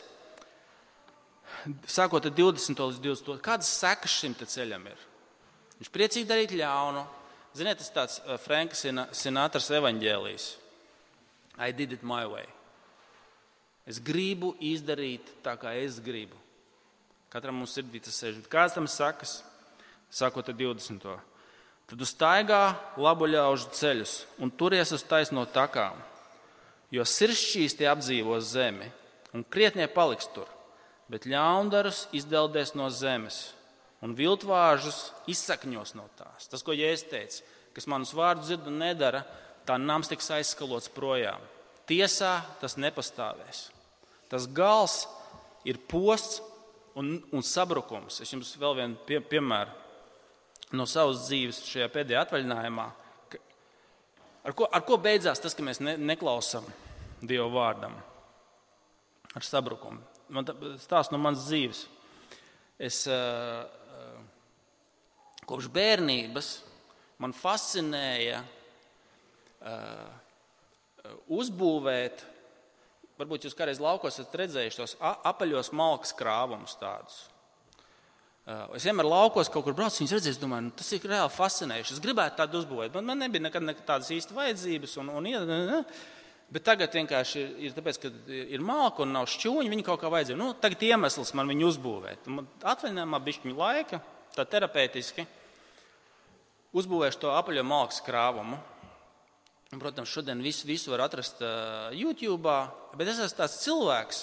sākot 1.87 2.25
ar 2.27 2.33
20. 2.35 2.79
līdz 2.79 3.01
20. 3.03 3.41
Kādas 3.43 3.71
sekas 3.79 4.15
šim 4.19 4.35
ceļam 4.37 4.87
ir? 4.91 5.05
Viņš 5.79 5.91
priecīgi 5.93 6.29
darīt 6.29 6.55
ļaunu. 6.57 7.03
Ziniet, 7.53 7.79
tas 7.79 7.91
tāds 7.93 8.19
uh, 8.23 8.37
Franka 8.41 8.75
Sinatras 8.75 9.69
evaņģēlijs. 9.77 10.47
I 11.57 11.71
did 11.71 11.93
it 11.93 12.03
my 12.03 12.25
way. 12.25 12.45
Es 13.85 13.99
gribu 13.99 14.53
izdarīt 14.63 15.27
tā, 15.43 15.57
kā 15.59 15.75
es 15.81 15.99
gribu. 15.99 16.37
Katram 17.29 17.57
mums 17.59 17.75
ir 17.77 17.85
tas 17.99 18.15
sež. 18.15 18.39
Kāds 18.47 18.73
tam 18.73 18.87
sakas? 18.87 19.41
Sākot 20.13 20.47
ar 20.49 20.55
20. 20.55 21.03
Tad 21.89 22.01
uztaigā 22.01 22.63
labu 22.97 23.27
ļaužu 23.27 23.73
ceļus 23.75 24.13
un 24.39 24.49
turies 24.49 24.93
uz 24.95 25.03
taisno 25.03 25.43
takām, 25.45 25.97
jo 26.93 27.03
sirdsčīs 27.03 27.75
tie 27.75 27.89
apdzīvos 27.91 28.53
zemi 28.53 28.87
un 29.33 29.43
krietnie 29.43 29.89
paliks 29.91 30.29
tur 30.31 30.47
bet 31.13 31.27
ļaundarus 31.29 32.07
izdeldēs 32.15 32.73
no 32.77 32.89
zemes 32.89 33.51
un 34.03 34.15
viltvāžus 34.17 35.11
izsakņos 35.31 35.93
no 35.95 36.07
tās. 36.17 36.49
Tas, 36.51 36.63
ko 36.65 36.75
Jēzus 36.75 37.07
teica, 37.11 37.43
kas 37.75 37.87
manus 37.91 38.13
vārdus 38.15 38.49
dzird 38.49 38.67
un 38.71 38.81
nedara, 38.81 39.23
tā 39.67 39.78
nams 39.80 40.10
tiks 40.12 40.30
aizskalots 40.36 40.91
projām. 40.93 41.41
Tiesā 41.89 42.38
tas 42.62 42.78
nepastāvēs. 42.80 43.67
Tas 44.32 44.47
gals 44.47 45.04
ir 45.67 45.80
posts 45.89 46.41
un, 46.99 47.17
un 47.32 47.43
sabrukums. 47.45 48.21
Es 48.23 48.32
jums 48.34 48.54
vēl 48.60 48.78
vienu 48.80 48.99
pie, 49.08 49.19
piemēru 49.19 49.82
no 50.73 50.88
savas 50.89 51.28
dzīves 51.28 51.62
šajā 51.69 51.89
pēdējā 51.93 52.23
atvaļinājumā. 52.26 52.88
Ar 54.43 54.56
ko, 54.58 54.67
ar 54.67 54.84
ko 54.84 54.97
beidzās 54.99 55.39
tas, 55.39 55.54
ka 55.56 55.63
mēs 55.63 55.80
ne, 55.84 55.95
neklausām 55.99 56.65
Dieva 57.23 57.47
vārdam? 57.52 57.93
Ar 59.34 59.45
sabrukumu 59.47 60.02
man 60.34 60.47
stāsts 60.82 61.13
no 61.13 61.19
manas 61.21 61.45
dzīves. 61.45 61.84
Es 62.82 63.04
uh, 63.12 63.63
kopš 65.47 65.69
bērnības 65.71 66.49
man 67.21 67.36
fascinēja 67.38 68.41
uh, 68.41 68.62
uzbūvēt, 71.32 72.23
varbūt 73.19 73.47
jūs 73.47 73.56
kādreiz 73.58 73.82
laukos 73.84 74.17
esat 74.19 74.36
redzējuši 74.43 74.82
tos 74.82 74.97
apaļos 75.02 75.71
malkas 75.76 76.15
krāvumus 76.17 76.76
tādus. 76.82 77.21
Uh, 78.43 78.65
es 78.76 78.84
vienmēr 78.84 79.08
laukos 79.08 79.47
kaut 79.47 79.63
kur 79.63 79.76
braucu, 79.78 80.02
viņas 80.02 80.17
redzēju, 80.17 80.39
domāju, 80.41 80.65
nu, 80.65 80.73
tas 80.76 80.89
ir 80.91 81.06
reāli 81.08 81.32
fascinējoši. 81.32 81.93
Es 81.95 82.02
gribētu 82.04 82.41
tādu 82.41 82.60
uzbūvēt, 82.60 82.91
bet 82.91 83.06
man 83.08 83.21
nebija 83.23 83.45
nekad, 83.45 83.63
nekad 83.63 83.86
tādas 83.88 84.10
īsti 84.12 84.36
vajadzības. 84.36 84.97
Un, 84.99 85.13
un, 85.15 85.30
un, 85.32 85.86
Bet 86.54 86.65
tagad 86.67 86.93
vienkārši 86.93 87.39
ir, 87.39 87.54
ir 87.65 87.71
tāpēc, 87.73 87.97
ka 87.97 88.10
ir 88.30 88.62
malka 88.62 89.02
un 89.02 89.13
nav 89.15 89.26
šķūņa, 89.32 89.71
viņi 89.71 89.86
kaut 89.88 90.02
kā 90.04 90.10
vajadzēja. 90.13 90.38
Nu, 90.38 90.52
tagad 90.62 90.84
iemesls 90.86 91.32
man 91.34 91.49
viņu 91.49 91.65
uzbūvēt. 91.71 92.28
Atvaļinājumā 92.62 93.19
bišķiņu 93.26 93.58
laika, 93.58 93.97
tā 94.36 94.45
terapeitiski, 94.52 95.26
uzbūvēšu 96.78 97.23
to 97.23 97.32
apaļo 97.34 97.63
malkas 97.65 98.04
krāvumu. 98.06 98.60
Un, 99.73 99.79
protams, 99.81 100.12
šodien 100.13 100.38
visu, 100.45 100.67
visu 100.69 100.91
var 100.93 101.01
atrast 101.07 101.39
uh, 101.41 101.89
YouTube, 101.97 102.51
bet 102.93 103.09
es 103.09 103.17
esmu 103.23 103.39
tāds 103.39 103.55
cilvēks, 103.63 104.19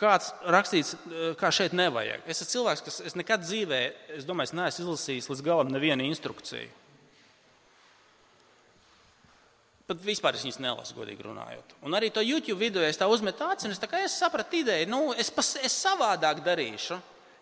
kāds 0.00 0.30
rakstīts, 0.48 0.94
kā 1.36 1.50
šeit 1.52 1.74
nevajag. 1.76 2.24
Es 2.24 2.40
esmu 2.40 2.54
cilvēks, 2.54 2.84
kas 2.86 2.96
es 3.10 3.18
nekad 3.20 3.44
dzīvē, 3.44 3.80
es 4.16 4.24
domāju, 4.24 4.48
es 4.48 4.56
neesmu 4.56 4.86
izlasījis 4.86 5.28
līdz 5.28 5.44
galam 5.44 5.68
nevienu 5.74 6.08
instrukciju. 6.08 6.72
Pat 9.90 10.00
vispār 10.06 10.38
es 10.38 10.46
viņas 10.46 10.60
nelasu, 10.62 10.96
godīgi 10.96 11.26
runājot. 11.26 11.76
Un 11.84 11.98
arī 11.98 12.08
to 12.14 12.24
YouTube 12.24 12.62
video 12.62 12.84
es 12.86 12.96
tā 12.96 13.10
uzmetu 13.10 13.44
acis, 13.44 13.68
un 13.68 13.76
es, 13.76 13.82
es 14.06 14.18
sapratu 14.22 14.56
ideju, 14.62 14.88
nu, 14.88 15.00
es, 15.18 15.28
pas, 15.34 15.56
es 15.60 15.80
savādāk 15.84 16.40
darīšu. 16.46 16.96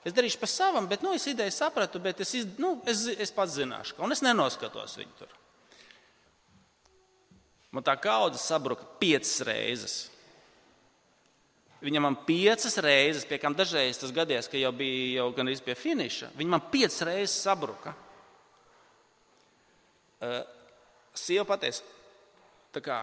Es 0.09 0.15
darīšu 0.17 0.41
pa 0.41 0.49
savam, 0.51 0.89
bet 0.91 1.05
nu, 1.05 1.13
es 1.15 1.31
ideju 1.31 1.53
sapratu, 1.53 2.01
bet 2.03 2.25
es, 2.25 2.33
nu, 2.59 2.79
es, 2.89 3.05
es 3.21 3.35
pats 3.35 3.59
zināšu, 3.61 4.01
un 4.03 4.17
es 4.17 4.25
nenoskatos 4.25 4.99
viņu 4.99 5.21
tur. 5.21 5.39
Man 7.75 7.85
tā 7.85 7.95
kaudzes 8.01 8.47
sabruka 8.49 8.87
piecas 9.01 9.35
reizes. 9.45 9.97
Viņa 11.85 12.01
man 12.03 12.17
piecas 12.27 12.75
reizes, 12.83 13.27
pie 13.29 13.39
kam 13.39 13.55
dažreiz 13.55 14.01
tas 14.01 14.15
gadījās, 14.15 14.49
ka 14.51 14.59
jau 14.59 14.73
bija 14.75 15.21
jau 15.21 15.29
gan 15.37 15.53
pie 15.65 15.77
finiša. 15.79 16.33
Viņa 16.39 16.55
man 16.57 16.65
piecas 16.73 17.05
reizes 17.07 17.37
sabruka. 17.45 17.95
Uh, 20.19 20.43
Sieva 21.19 21.45
pateica, 21.47 21.83
Tā 22.75 22.83
kā, 22.85 22.99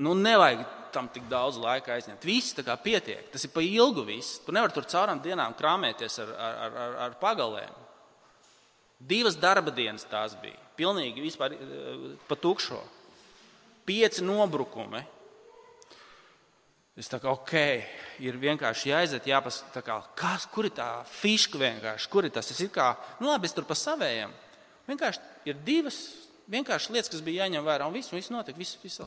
nu, 0.00 0.14
nevajag 0.16 0.62
tam 0.94 1.08
tik 1.12 1.26
daudz 1.30 1.58
laika 1.60 1.94
aizņemt. 1.94 2.24
Viss 2.26 2.56
tā 2.56 2.64
kā 2.66 2.74
pietiek. 2.80 3.28
Tas 3.32 3.44
ir 3.46 3.52
pa 3.54 3.62
ilgu 3.64 4.04
viss. 4.08 4.40
Tu 4.44 4.54
nevari 4.54 4.74
tur 4.74 4.88
caurām 4.88 5.20
dienām 5.22 5.54
krāpēties 5.58 6.18
ar, 6.24 6.32
ar, 6.34 6.78
ar, 6.84 6.96
ar 7.06 7.18
pagalēm. 7.20 7.76
Divas 9.10 9.36
darba 9.40 9.72
dienas 9.72 10.04
tās 10.08 10.34
bija. 10.40 10.58
Pilnīgi 10.76 11.22
vispār 11.24 11.54
eh, 11.54 12.02
pa 12.28 12.36
tukšo. 12.36 12.80
Pieci 13.90 14.22
nobrukumi. 14.22 15.02
Es 17.00 17.08
tā 17.10 17.18
kā 17.18 17.32
ok, 17.32 17.52
ir 18.22 18.36
vienkārši 18.38 18.90
jāiziet, 18.92 19.26
jāpasaka, 19.26 19.96
kas, 20.18 20.46
kur 20.52 20.68
ir 20.68 20.74
tā 20.76 20.88
fiška 21.10 21.58
vienkārši, 21.58 22.10
kur 22.12 22.28
ir 22.28 22.34
tas. 22.34 22.50
Es 22.54 22.60
kā, 22.70 22.92
nu 23.18 23.30
labi, 23.30 23.48
es 23.50 23.56
tur 23.56 23.66
pa 23.66 23.74
savējiem. 23.78 24.34
Vienkārši 24.86 25.48
ir 25.50 25.58
divas 25.66 25.98
vienkārši 26.50 26.94
lietas, 26.94 27.10
kas 27.12 27.24
bija 27.24 27.44
jāņem 27.44 27.66
vērā, 27.66 27.86
un 27.88 27.96
viss, 27.96 28.12
viss 28.12 28.32
notika. 28.32 28.58
Viss, 28.58 28.78
viss. 28.82 29.02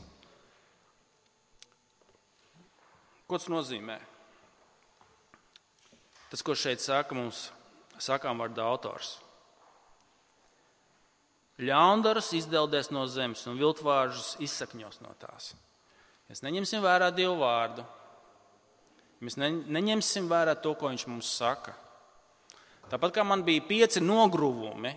Ko 3.28 3.38
tas 3.38 3.50
nozīmē? 3.52 3.98
Tas, 6.32 6.42
ko 6.42 6.56
šeit 6.58 6.82
saka 6.82 7.16
mums, 7.16 7.46
sakām 8.02 8.42
vārdā 8.42 8.64
autors. 8.66 9.18
Ļaundaras 11.62 12.32
izdeldēs 12.34 12.90
no 12.90 13.04
zemes 13.06 13.44
un 13.46 13.60
viltvāržus 13.60 14.34
izsakņos 14.42 14.98
no 15.04 15.12
tās. 15.20 15.52
Mēs 16.26 16.42
neņemsim 16.42 16.82
vērā 16.82 17.12
Dievu 17.14 17.36
vārdu. 17.44 17.84
Mēs 19.22 19.38
ne, 19.38 19.52
neņemsim 19.76 20.26
vērā 20.28 20.56
to, 20.58 20.74
ko 20.74 20.90
Viņš 20.90 21.06
mums 21.08 21.30
saka. 21.38 21.76
Tāpat 22.90 23.14
kā 23.16 23.24
man 23.24 23.44
bija 23.46 23.62
pieci 23.64 24.02
nogruvumi, 24.02 24.92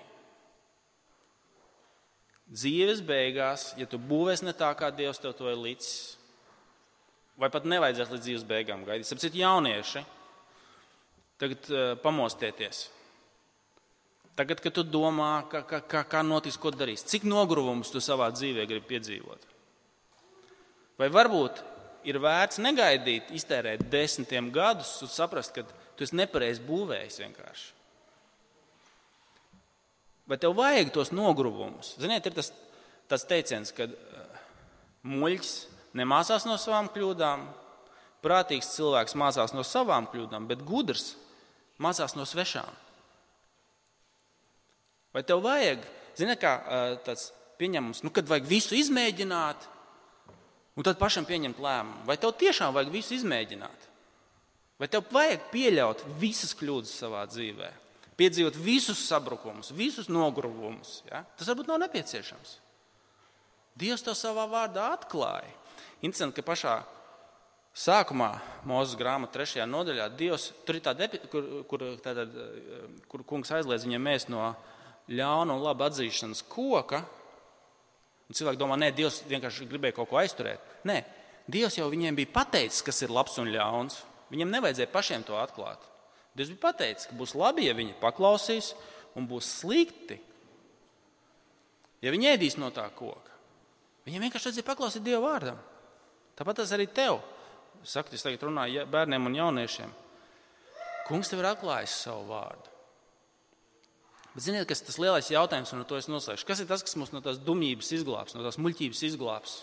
dzīves 2.52 3.04
beigās, 3.06 3.70
ja 3.80 3.88
tu 3.88 4.00
būvēsi 4.00 4.48
ne 4.48 4.56
tā, 4.58 4.74
kā 4.80 4.90
Dievs 4.92 5.22
tev 5.24 5.36
to 5.38 5.48
ir 5.52 5.60
licis, 5.60 6.18
vai 7.40 7.52
pat 7.54 7.68
nevajadzēs 7.70 8.12
līdz 8.12 8.26
dzīves 8.26 8.46
beigām 8.50 8.84
gaidīt. 8.88 9.08
Sapratu, 9.08 9.40
jaunieši, 9.40 10.04
tagad 11.40 11.72
uh, 11.72 11.90
pamostieties. 12.02 12.88
Tagad, 14.38 14.62
kad 14.62 14.76
tu 14.76 14.84
domā, 14.86 15.48
kā, 15.50 15.64
kā, 15.66 15.80
kā, 15.82 16.04
kā 16.06 16.22
notiks, 16.22 16.60
ko 16.62 16.70
darīs, 16.70 17.06
cik 17.10 17.26
nogruvumus 17.26 17.90
tu 17.90 18.02
savā 18.04 18.30
dzīvē 18.36 18.68
gribi 18.70 18.86
piedzīvot? 18.92 19.48
Vai 21.02 21.10
varbūt 21.14 21.64
ir 22.10 22.20
vērts 22.22 22.62
negaidīt, 22.62 23.32
iztērēt 23.34 23.88
desmitiem 23.90 24.52
gadus 24.54 24.94
un 25.02 25.10
saprast, 25.10 25.58
ka 25.58 25.66
tu 25.98 26.06
esi 26.06 26.18
nepareizi 26.18 26.62
būvējis 26.70 27.20
vienkārši? 27.24 27.68
Vai 30.30 30.38
tev 30.38 30.54
vajag 30.60 30.92
tos 30.94 31.14
nogruvumus? 31.16 31.96
Ziniet, 31.98 32.26
ir 32.28 32.36
tas, 32.38 32.52
tas 33.10 33.26
teiciens, 33.26 33.72
ka 33.74 33.88
eh, 33.90 34.42
muļķis 35.08 35.54
nemācās 35.98 36.46
no 36.46 36.58
savām 36.62 36.92
kļūdām, 36.94 37.46
prātīgs 38.22 38.76
cilvēks 38.76 39.16
mācās 39.18 39.54
no 39.56 39.64
savām 39.66 40.10
kļūdām, 40.12 40.50
bet 40.50 40.66
gudrs 40.68 41.16
mācās 41.82 42.14
no 42.18 42.26
svešām. 42.28 42.86
Vai 45.18 45.24
tev 45.26 45.42
vajag, 45.42 45.82
ziniet, 46.20 46.38
kā 46.44 46.54
tāds 47.08 47.32
pieņemums, 47.58 48.04
nu, 48.06 48.14
kad 48.14 48.30
vajag 48.30 48.46
visu 48.46 48.78
izmēģināt, 48.78 49.66
un 50.78 50.86
tad 50.86 51.00
pašam 51.02 51.26
pieņemt 51.26 51.58
lēmumu? 51.64 52.06
Vai 52.06 52.20
tev 52.22 52.36
tiešām 52.38 52.76
vajag 52.78 52.94
visu 52.94 53.18
izmēģināt? 53.18 53.90
Vai 54.78 54.92
tev 54.94 55.10
vajag 55.10 55.50
pieļaut 55.50 56.06
visas 56.22 56.54
kļūdas 56.60 56.94
savā 57.02 57.26
dzīvēm? 57.34 57.84
piedzīvot 58.18 58.58
visus 58.60 59.00
sabrukumus, 59.08 59.72
visus 59.78 60.10
nogruvumus. 60.10 61.02
Ja? 61.10 61.24
Tas 61.38 61.50
varbūt 61.52 61.70
nav 61.70 61.82
nepieciešams. 61.86 62.58
Dievs 63.78 64.04
to 64.06 64.16
savā 64.18 64.48
vārdā 64.50 64.90
atklāja. 64.96 65.50
Interesanti, 66.02 66.40
ka 66.40 66.46
pašā 66.46 66.78
Sākumā 67.78 68.32
Mozus 68.66 68.98
grāmatā, 68.98 69.36
trešajā 69.36 69.68
nodaļā, 69.70 70.08
Dievs, 70.18 70.48
tur 70.66 70.80
ir 70.80 70.82
tāda, 70.88 71.12
kur, 71.30 71.46
kur, 71.70 71.84
tātad, 72.02 72.34
kur 73.06 73.22
kungs 73.30 73.54
aizliedz 73.54 73.86
viņam 73.86 74.10
ēst 74.16 74.32
no 74.34 74.48
ļauna 75.08 75.56
un 75.56 75.64
laba 75.64 75.88
atzīšanas 75.90 76.44
koka. 76.52 77.04
Un 78.28 78.36
cilvēki 78.36 78.60
domā, 78.60 78.76
nē, 78.80 78.92
Dievs 78.96 79.22
vienkārši 79.30 79.68
gribēja 79.70 79.96
kaut 80.00 80.12
ko 80.12 80.20
aizturēt. 80.20 80.64
Nē, 80.88 81.00
Dievs 81.48 81.78
jau 81.80 81.88
viņiem 81.92 82.18
bija 82.18 82.34
pateicis, 82.42 82.84
kas 82.84 83.00
ir 83.06 83.14
labs 83.14 83.38
un 83.40 83.52
ļauns. 83.54 84.02
Viņam 84.34 84.52
nevajadzēja 84.52 84.92
pašiem 84.92 85.24
to 85.28 85.38
atklāt. 85.40 85.86
Dievs 86.36 86.52
bija 86.52 86.66
pateicis, 86.68 87.08
ka 87.08 87.16
būs 87.18 87.38
labi, 87.40 87.70
ja 87.70 87.76
viņi 87.78 87.96
paklausīs, 88.02 88.74
un 89.18 89.26
būs 89.30 89.48
slikti, 89.64 90.20
ja 92.04 92.14
viņi 92.14 92.34
ēdīs 92.36 92.60
no 92.62 92.70
tā 92.76 92.86
koka. 92.94 93.34
Viņiem 94.08 94.28
vienkārši 94.28 94.52
vajadzēja 94.52 94.68
paklausīt 94.68 95.08
Dieva 95.08 95.24
vārdam. 95.24 95.58
Tāpat 96.38 96.62
tas 96.62 96.72
arī 96.76 96.86
tev. 96.92 97.22
Saku, 97.88 98.14
es 98.16 98.24
tagad 98.26 98.44
runāju 98.46 98.86
bērniem 98.92 99.26
un 99.30 99.36
jauniešiem. 99.38 99.92
Kungs 101.08 101.32
tev 101.32 101.42
ir 101.42 101.50
atklājis 101.50 101.96
savu 102.04 102.28
vārdu. 102.30 102.77
Bet 104.38 104.46
ziniet, 104.46 104.68
kas 104.70 104.84
ir 104.84 104.86
tas 104.86 105.00
lielais 105.02 105.32
jautājums, 105.34 105.72
un 105.74 105.82
ar 105.82 105.88
to 105.90 105.98
es 105.98 106.06
noslēgšu? 106.06 106.46
Kas 106.46 106.60
ir 106.62 106.68
tas, 106.70 106.84
kas 106.86 106.94
mūs 106.94 107.10
no 107.10 107.24
tās 107.26 107.40
dumjības 107.42 107.88
izglābs, 107.98 108.36
no 108.38 108.44
tās 108.46 108.60
muļķības 108.62 109.02
izglābs, 109.08 109.56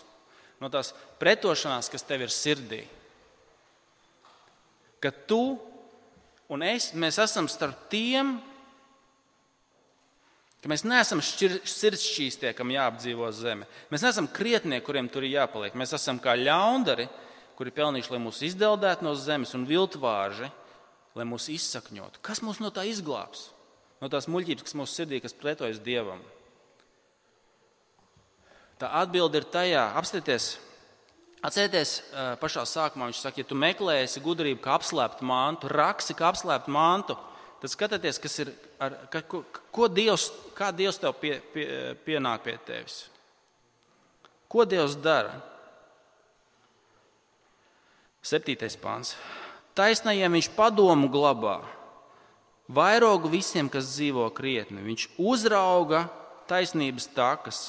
no 0.59 0.67
tās 0.75 0.91
pretošanās, 1.21 1.93
kas 1.93 2.03
tev 2.03 2.25
ir 2.27 2.35
sirdī? 2.35 2.81
Ka 4.99 5.15
tu 5.31 5.61
un 6.51 6.67
es, 6.67 6.89
mēs 6.99 7.21
esam 7.23 7.47
starp 7.47 7.87
tiem, 7.93 8.35
ka 10.59 10.75
mēs 10.75 10.83
neesam 10.91 11.23
sirdsšķīstie, 11.23 12.51
kam 12.59 12.75
jāapdzīvo 12.75 13.31
zeme. 13.31 13.71
Mēs 13.95 14.03
neesam 14.09 14.27
krietnie, 14.27 14.83
kuriem 14.83 15.07
tur 15.07 15.23
ir 15.23 15.37
jāpaliek. 15.37 15.79
Mēs 15.79 15.95
esam 15.95 16.19
kā 16.19 16.35
ļaundari, 16.41 17.07
kuri 17.55 17.79
pelnījuši, 17.79 18.17
lai 18.17 18.25
mūs 18.27 18.43
izdeldētu 18.51 19.07
no 19.07 19.15
zemes, 19.15 19.55
un 19.55 19.71
viltvāži, 19.71 20.51
lai 21.15 21.31
mūs 21.31 21.47
izsakņotu. 21.55 22.27
Kas 22.27 22.43
mūs 22.43 22.59
no 22.59 22.75
tā 22.75 22.89
izglābs? 22.91 23.53
No 24.05 24.11
tās 24.13 24.29
muļķības, 24.29 24.67
kas 24.67 24.77
mūsu 24.77 24.99
sirdī, 24.99 25.23
kas 25.25 25.33
pretojas 25.37 25.81
Dievam. 25.81 26.21
Tā 28.77 28.91
atbilde 29.01 29.41
ir 29.41 29.47
tajā, 29.49 29.87
apstāties, 29.97 30.59
atcerieties, 31.45 31.95
pašā 32.43 32.67
sākumā 32.69 33.09
viņš 33.09 33.23
saka, 33.23 33.41
ja 33.41 33.49
tu 33.49 33.57
meklēsi 33.57 34.21
gudrību, 34.25 34.61
kā 34.61 34.75
apslēpt 34.77 35.23
mantu, 35.25 35.71
raksi, 35.73 36.17
kā 36.19 36.29
apslēpt 36.29 36.69
mantu, 36.69 37.17
tad 37.63 37.73
skatieties, 37.73 38.21
kas 38.21 38.37
ir, 38.45 38.51
ar, 38.83 38.99
ka, 39.09 39.23
ko, 39.31 39.41
ko 39.73 39.89
Dievs, 39.89 40.29
kā 40.59 40.69
Dievs 40.77 41.01
tev 41.01 41.17
pie, 41.23 41.39
pie, 41.55 41.67
pienāk 42.05 42.45
pie 42.45 42.59
tevis. 42.67 42.99
Ko 44.53 44.67
Dievs 44.69 44.99
dara? 45.01 45.39
Septītais 48.25 48.77
pāns. 48.81 49.15
Taisnajiem 49.77 50.37
viņš 50.37 50.51
padomu 50.57 51.09
glabā, 51.13 51.63
vairogu 52.69 53.31
visiem, 53.33 53.69
kas 53.69 53.93
dzīvo 53.95 54.27
krietni. 54.37 54.83
Viņš 54.85 55.09
uzrauga 55.21 56.07
taisnības 56.49 57.09
takas, 57.17 57.61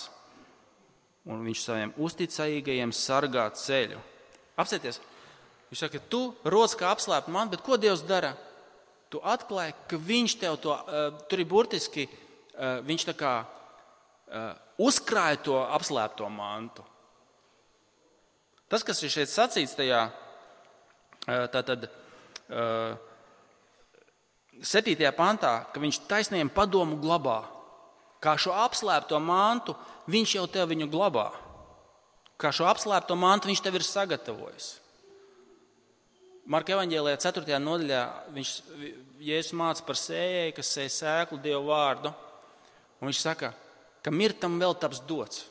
un 1.25 1.43
viņš 1.45 1.63
saviem 1.63 1.93
uzticīgajiem 1.97 2.93
sargā 2.95 3.47
ceļu. 3.57 3.99
Apsieties, 4.59 5.01
viņš 5.71 5.83
saka, 5.85 6.01
tu 6.09 6.27
rodas 6.43 6.75
kā 6.79 6.91
apslēpt 6.93 7.31
man, 7.31 7.51
bet 7.51 7.63
ko 7.65 7.79
Dievs 7.79 8.05
dara? 8.07 8.35
Tu 9.11 9.19
atklāji, 9.21 9.75
ka 9.89 9.99
viņš 10.01 10.37
tev 10.41 10.59
to, 10.63 10.75
uh, 10.75 11.09
tur 11.29 11.41
ir 11.41 11.49
burtiski, 11.49 12.07
uh, 12.07 12.81
viņš 12.85 13.07
tā 13.11 13.15
kā 13.17 13.33
uh, 13.45 14.53
uzkrāja 14.81 15.39
to 15.45 15.59
apslēpto 15.63 16.29
mantu. 16.31 16.83
Tas, 18.71 18.83
kas 18.83 19.03
ir 19.05 19.13
šeit 19.13 19.29
sacīts 19.29 19.75
tajā, 19.77 20.07
tātad. 21.53 21.85
Uh, 22.49 22.97
7. 24.63 24.95
pantā, 25.15 25.65
ka 25.73 25.81
viņš 25.83 26.05
taisniem 26.07 26.49
padomu 26.49 26.97
glabā. 27.01 27.43
Kā 28.23 28.37
šo 28.39 28.53
apslēpto 28.55 29.19
mantu, 29.19 29.75
viņš 30.09 30.35
jau 30.37 30.45
tev 30.49 30.71
viņu 30.71 30.87
glabā. 30.91 31.27
Kā 32.39 32.51
šo 32.55 32.67
apslēpto 32.69 33.15
mantu 33.19 33.51
viņš 33.51 33.61
tev 33.63 33.77
ir 33.77 33.85
sagatavojis. 33.85 34.69
Marka 36.45 36.75
evanģēlijā 36.75 37.17
4. 37.23 37.57
nodaļā 37.57 38.01
viņš 38.35 38.53
Jēzus 39.25 39.55
māca 39.57 39.81
par 39.87 39.97
sējēju, 39.97 40.53
kas 40.57 40.71
sēž 40.75 40.97
sēklu 40.99 41.39
Dievu 41.41 41.71
vārdu. 41.71 42.11
Viņš 43.01 43.21
saka, 43.21 43.51
ka 44.05 44.13
mirtam 44.13 44.59
vēl 44.61 44.75
taps 44.77 45.01
dots. 45.09 45.45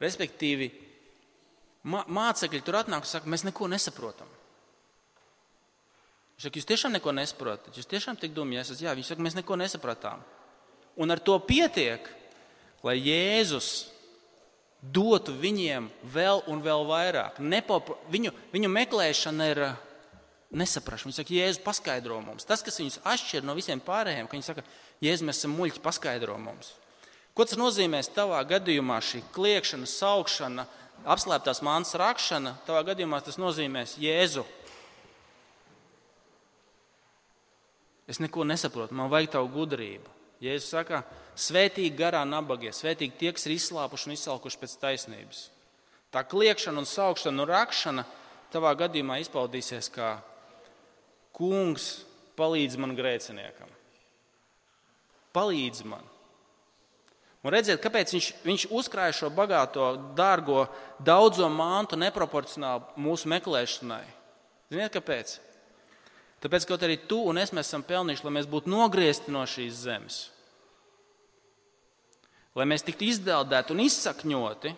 Respektīvi, 0.00 0.70
mācekļi 1.84 2.64
tur 2.64 2.78
atnāk 2.80 3.04
un 3.04 3.10
saka, 3.10 3.28
mēs 3.28 3.44
neko 3.44 3.68
nesaprotam. 3.68 4.37
Viņš 6.38 6.46
saka, 6.46 6.60
jūs 6.60 6.68
tiešām 6.70 6.92
neko 6.94 7.10
nesaprotat, 7.18 7.74
jūs 7.74 7.88
tiešām 7.90 8.14
tik 8.14 8.30
dumi 8.30 8.60
esat. 8.60 8.78
Jā, 8.78 8.92
viņš 8.94 9.08
saka, 9.10 9.22
mēs 9.26 9.34
neko 9.34 9.56
nesapratām. 9.58 10.20
Un 10.94 11.10
ar 11.10 11.18
to 11.18 11.34
pietiek, 11.42 12.04
lai 12.86 12.94
Jēzus 12.94 13.88
dotu 14.78 15.34
viņiem 15.34 15.88
vēl 16.14 16.44
un 16.46 16.62
vēl 16.62 16.86
vairāk. 16.86 17.40
Nepop, 17.42 17.90
viņu, 18.14 18.30
viņu 18.52 18.70
meklēšana 18.70 19.48
ir 19.50 19.60
uh, 19.66 19.80
nesaprašana. 20.54 21.10
Viņi 21.10 21.18
saka, 21.18 21.34
Jēzus, 21.40 21.64
paskaidro 21.64 22.20
mums. 22.22 22.46
Tas, 22.46 22.62
kas 22.62 22.78
viņus 22.78 23.00
atšķir 23.02 23.42
no 23.42 23.58
visiem 23.58 23.82
pārējiem, 23.82 24.30
ka 24.30 24.38
viņi 24.38 24.46
saka, 24.46 24.62
Jēzus, 25.02 25.26
mēs 25.26 25.42
esam 25.42 25.58
muļķi, 25.58 25.82
paskaidro 25.82 26.38
mums. 26.38 26.70
Ko 27.34 27.48
tas 27.50 27.58
nozīmē 27.58 27.98
tavā 28.14 28.44
gadījumā, 28.46 29.00
šī 29.02 29.24
kliēkšana, 29.34 29.90
saukšana, 29.90 30.68
apslēptās 31.02 31.64
mākslas 31.66 31.98
rakšana? 31.98 32.54
Tavā 32.66 32.86
gadījumā 32.92 33.18
tas 33.26 33.42
nozīmēs 33.42 33.98
Jēzu 33.98 34.46
Es 38.08 38.20
neko 38.22 38.46
nesaprotu, 38.48 38.96
man 38.96 39.10
vajag 39.12 39.34
tavu 39.36 39.50
gudrību. 39.52 40.14
Jēzus 40.40 40.70
saka, 40.70 41.02
svētīgi 41.36 41.96
garā 41.98 42.22
nabagie, 42.24 42.70
svētīgi 42.72 43.16
tie, 43.18 43.32
kas 43.34 43.48
ir 43.48 43.56
izslāpuši 43.56 44.08
un 44.08 44.14
izsalkuši 44.14 44.60
pēc 44.60 44.76
taisnības. 44.80 45.40
Tā 46.14 46.22
kliēkšana, 46.24 46.80
un 46.80 46.88
saukšana 46.88 47.42
un 47.42 47.50
rakšana 47.50 48.04
tavā 48.54 48.72
gadījumā 48.78 49.18
izpaudīsies 49.20 49.90
kā 49.92 50.14
kungs 51.36 51.98
palīdz 52.38 52.78
man 52.80 52.94
grēciniekam. 52.96 53.68
Palīdz 55.36 55.84
man. 55.86 56.06
Un 57.44 57.54
redziet, 57.54 57.78
kāpēc 57.82 58.14
viņš, 58.14 58.28
viņš 58.46 58.64
uzkrāja 58.74 59.14
šo 59.14 59.28
bagāto, 59.34 59.90
dārgo, 60.18 60.64
daudzo 60.98 61.46
mantu 61.52 61.98
neproporcionāli 62.00 63.04
mūsu 63.04 63.30
meklēšanai. 63.30 64.06
Ziniet, 64.72 64.94
kāpēc? 64.96 65.36
Tāpēc, 66.42 66.66
kaut 66.70 66.84
arī 66.86 67.00
tu 67.10 67.18
un 67.26 67.40
es 67.42 67.50
esam 67.50 67.82
pelnījuši, 67.82 68.24
lai 68.26 68.34
mēs 68.36 68.50
būtu 68.50 68.70
nogriezti 68.70 69.32
no 69.34 69.42
šīs 69.42 69.80
zemes, 69.88 70.18
lai 72.54 72.66
mēs 72.70 72.86
tiktu 72.86 73.08
izdeldēti 73.08 73.74
un 73.74 73.82
izsakņoti. 73.82 74.74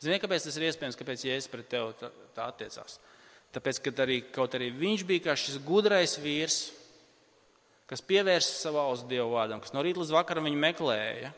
Ziniet, 0.00 0.22
kāpēc 0.22 0.46
tas 0.46 0.56
ir 0.56 0.68
iespējams, 0.70 0.96
kāpēc 0.96 1.24
Jēzus 1.26 1.50
pret 1.52 1.66
tevi 1.68 1.96
tā, 1.98 2.08
tā 2.36 2.46
attiecās? 2.48 3.00
Tāpēc, 3.52 3.80
ka 3.82 3.92
arī, 4.04 4.20
kaut 4.32 4.54
arī 4.54 4.70
viņš 4.72 5.02
bija 5.08 5.26
kā 5.26 5.34
šis 5.36 5.58
gudrais 5.66 6.14
vīrs, 6.22 6.60
kas 7.90 8.02
pievērsa 8.06 8.54
savu 8.54 8.78
ausu 8.78 9.08
Dievu 9.10 9.34
vārdam, 9.34 9.60
kas 9.60 9.74
no 9.74 9.82
rīta 9.82 9.98
līdz 9.98 10.14
vakaram 10.14 10.46
viņu 10.46 10.62
meklēja, 10.62 11.34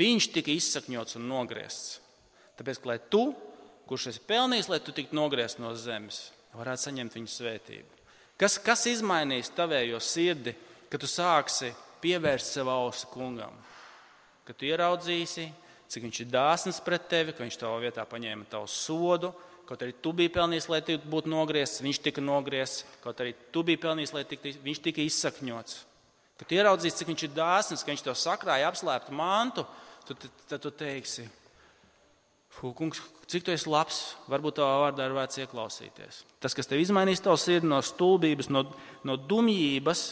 viņš 0.00 0.30
tika 0.32 0.54
izsakņots 0.54 1.20
un 1.20 1.28
nogriezts. 1.28 1.98
Tāpēc, 2.56 2.80
lai 2.88 2.96
tu, 3.12 3.26
kurš 3.88 4.10
esi 4.14 4.24
pelnījis, 4.28 4.70
lai 4.72 4.80
tu 4.84 4.96
tiktu 4.96 5.16
nogriezts 5.16 5.60
no 5.60 5.74
zemes, 5.76 6.30
varētu 6.58 6.86
saņemt 6.86 7.16
viņa 7.16 7.32
svētību. 7.34 7.98
Kas, 8.40 8.56
kas 8.62 8.86
izmainīs 8.88 9.52
tavējo 9.52 10.00
sirdi, 10.02 10.54
kad 10.90 11.02
tu 11.02 11.08
sāksi 11.10 11.74
pievērst 12.00 12.56
sev 12.56 12.70
ausi 12.72 13.08
kungam? 13.12 13.52
Kad 14.48 14.56
tu 14.58 14.66
ieraudzīsi, 14.66 15.44
cik 15.90 16.06
viņš 16.06 16.22
ir 16.24 16.30
dāsns 16.32 16.80
pret 16.82 17.04
tevi, 17.10 17.34
ka 17.36 17.44
viņš 17.44 17.58
tavā 17.60 17.76
vietā 17.82 18.06
paņēma 18.08 18.48
tavu 18.50 18.70
sodu, 18.70 19.34
kaut 19.68 19.84
arī 19.84 19.94
tu 20.02 20.14
biji 20.16 20.32
pelnījis, 20.34 20.70
lai 20.72 20.80
tu 20.86 20.96
būtu 21.12 21.30
nogriezts, 21.30 21.82
viņš 21.84 22.00
tika 22.02 22.24
nogriezts, 22.24 22.86
kaut 23.04 23.20
arī 23.22 23.36
tu 23.54 23.62
biji 23.66 23.78
pelnījis, 23.84 24.14
lai 24.16 24.24
tiktu, 24.26 24.56
viņš 24.64 24.80
tika 24.88 25.04
izsakņots. 25.04 25.76
Kad 26.40 26.48
tu 26.48 26.56
ieraudzīsi, 26.56 26.96
cik 27.02 27.12
viņš 27.12 27.26
ir 27.26 27.36
dāsns, 27.36 27.84
ka 27.84 27.92
viņš 27.92 28.06
tev 28.06 28.16
sakrāja 28.16 28.70
apslēptu 28.72 29.14
mantu, 29.14 29.66
tad, 30.08 30.26
tad 30.48 30.64
tu 30.64 30.72
teiksi, 30.72 31.26
Kungs, 32.58 32.98
cik 33.30 33.44
tu 33.46 33.52
esi 33.54 33.70
labs, 33.70 34.00
varbūt 34.28 34.58
tavā 34.58 34.80
vārdā 34.82 35.06
ir 35.06 35.14
vērts 35.16 35.38
ieklausīties. 35.44 36.24
Tas, 36.42 36.56
kas 36.56 36.68
tev 36.68 36.82
izmainīs 36.82 37.22
tavu 37.24 37.38
sirdi 37.40 37.70
no 37.70 37.78
stulbības, 37.84 38.50
no, 38.52 38.66
no 39.06 39.16
dumjības, 39.16 40.02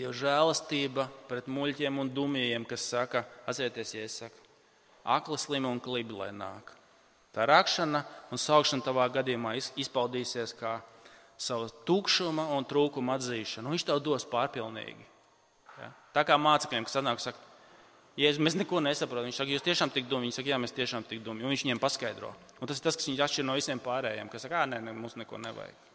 Dieva 0.00 0.14
žēlastība 0.16 1.04
pret 1.28 1.48
muļķiem 1.50 1.98
un 2.00 2.10
dumjiem, 2.14 2.64
kas 2.64 2.86
saka, 2.88 3.20
atcerieties, 3.50 3.90
ja 3.92 4.04
es 4.06 4.14
saku, 4.22 4.46
akli, 5.04 5.36
slimi 5.36 5.68
un 5.68 5.80
klibi, 5.82 6.14
lai 6.16 6.30
nāk. 6.32 6.70
Tā 7.36 7.44
rakšana 7.46 8.00
un 8.32 8.40
saukšana 8.40 8.86
tavā 8.86 9.04
gadījumā 9.12 9.52
izpaudīsies 9.58 10.54
kā 10.56 10.78
savu 11.40 11.68
tukšuma 11.86 12.48
un 12.56 12.64
trūkuma 12.68 13.18
atzīšana. 13.18 13.66
Un 13.66 13.76
viņš 13.76 13.86
tev 13.90 14.00
dos 14.06 14.24
pārpilnīgi. 14.30 15.04
Ja? 15.76 15.90
Tā 16.16 16.24
kā 16.26 16.38
mācekļiem, 16.40 16.88
kas 16.88 16.98
atnāk, 17.00 17.20
saka, 17.22 17.49
Ja 18.18 18.30
mēs 18.42 18.56
neko 18.58 18.80
nesaprotam, 18.82 19.28
viņš 19.28 19.38
saka, 19.38 19.54
jūs 19.54 19.64
tiešām 19.64 19.92
tik 19.94 20.08
dumi. 20.10 20.26
Viņi 20.26 20.36
saka, 20.38 20.50
jā, 20.50 20.58
mēs 20.60 20.74
tiešām 20.76 21.06
tik 21.08 21.22
dumi. 21.24 21.44
Un 21.44 21.52
viņš 21.54 21.62
viņiem 21.64 21.80
paskaidro. 21.80 22.32
Un 22.58 22.68
tas 22.68 22.80
ir 22.80 22.84
tas, 22.84 22.98
kas 22.98 23.06
viņus 23.08 23.22
atšķir 23.26 23.46
no 23.46 23.54
visiem 23.56 23.80
pārējiem, 23.80 24.28
kas 24.32 24.44
saka, 24.44 24.64
nē, 24.68 24.80
ne, 24.84 24.94
mums 24.96 25.14
neko 25.20 25.38
nevajag. 25.40 25.86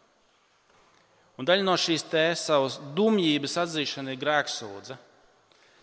Un 1.36 1.48
daļa 1.48 1.66
no 1.66 1.74
šīs 1.76 2.06
savas 2.40 2.80
dumjības 2.96 3.58
atzīšana 3.66 4.14
ir 4.14 4.22
grēksūdzība. 4.22 5.05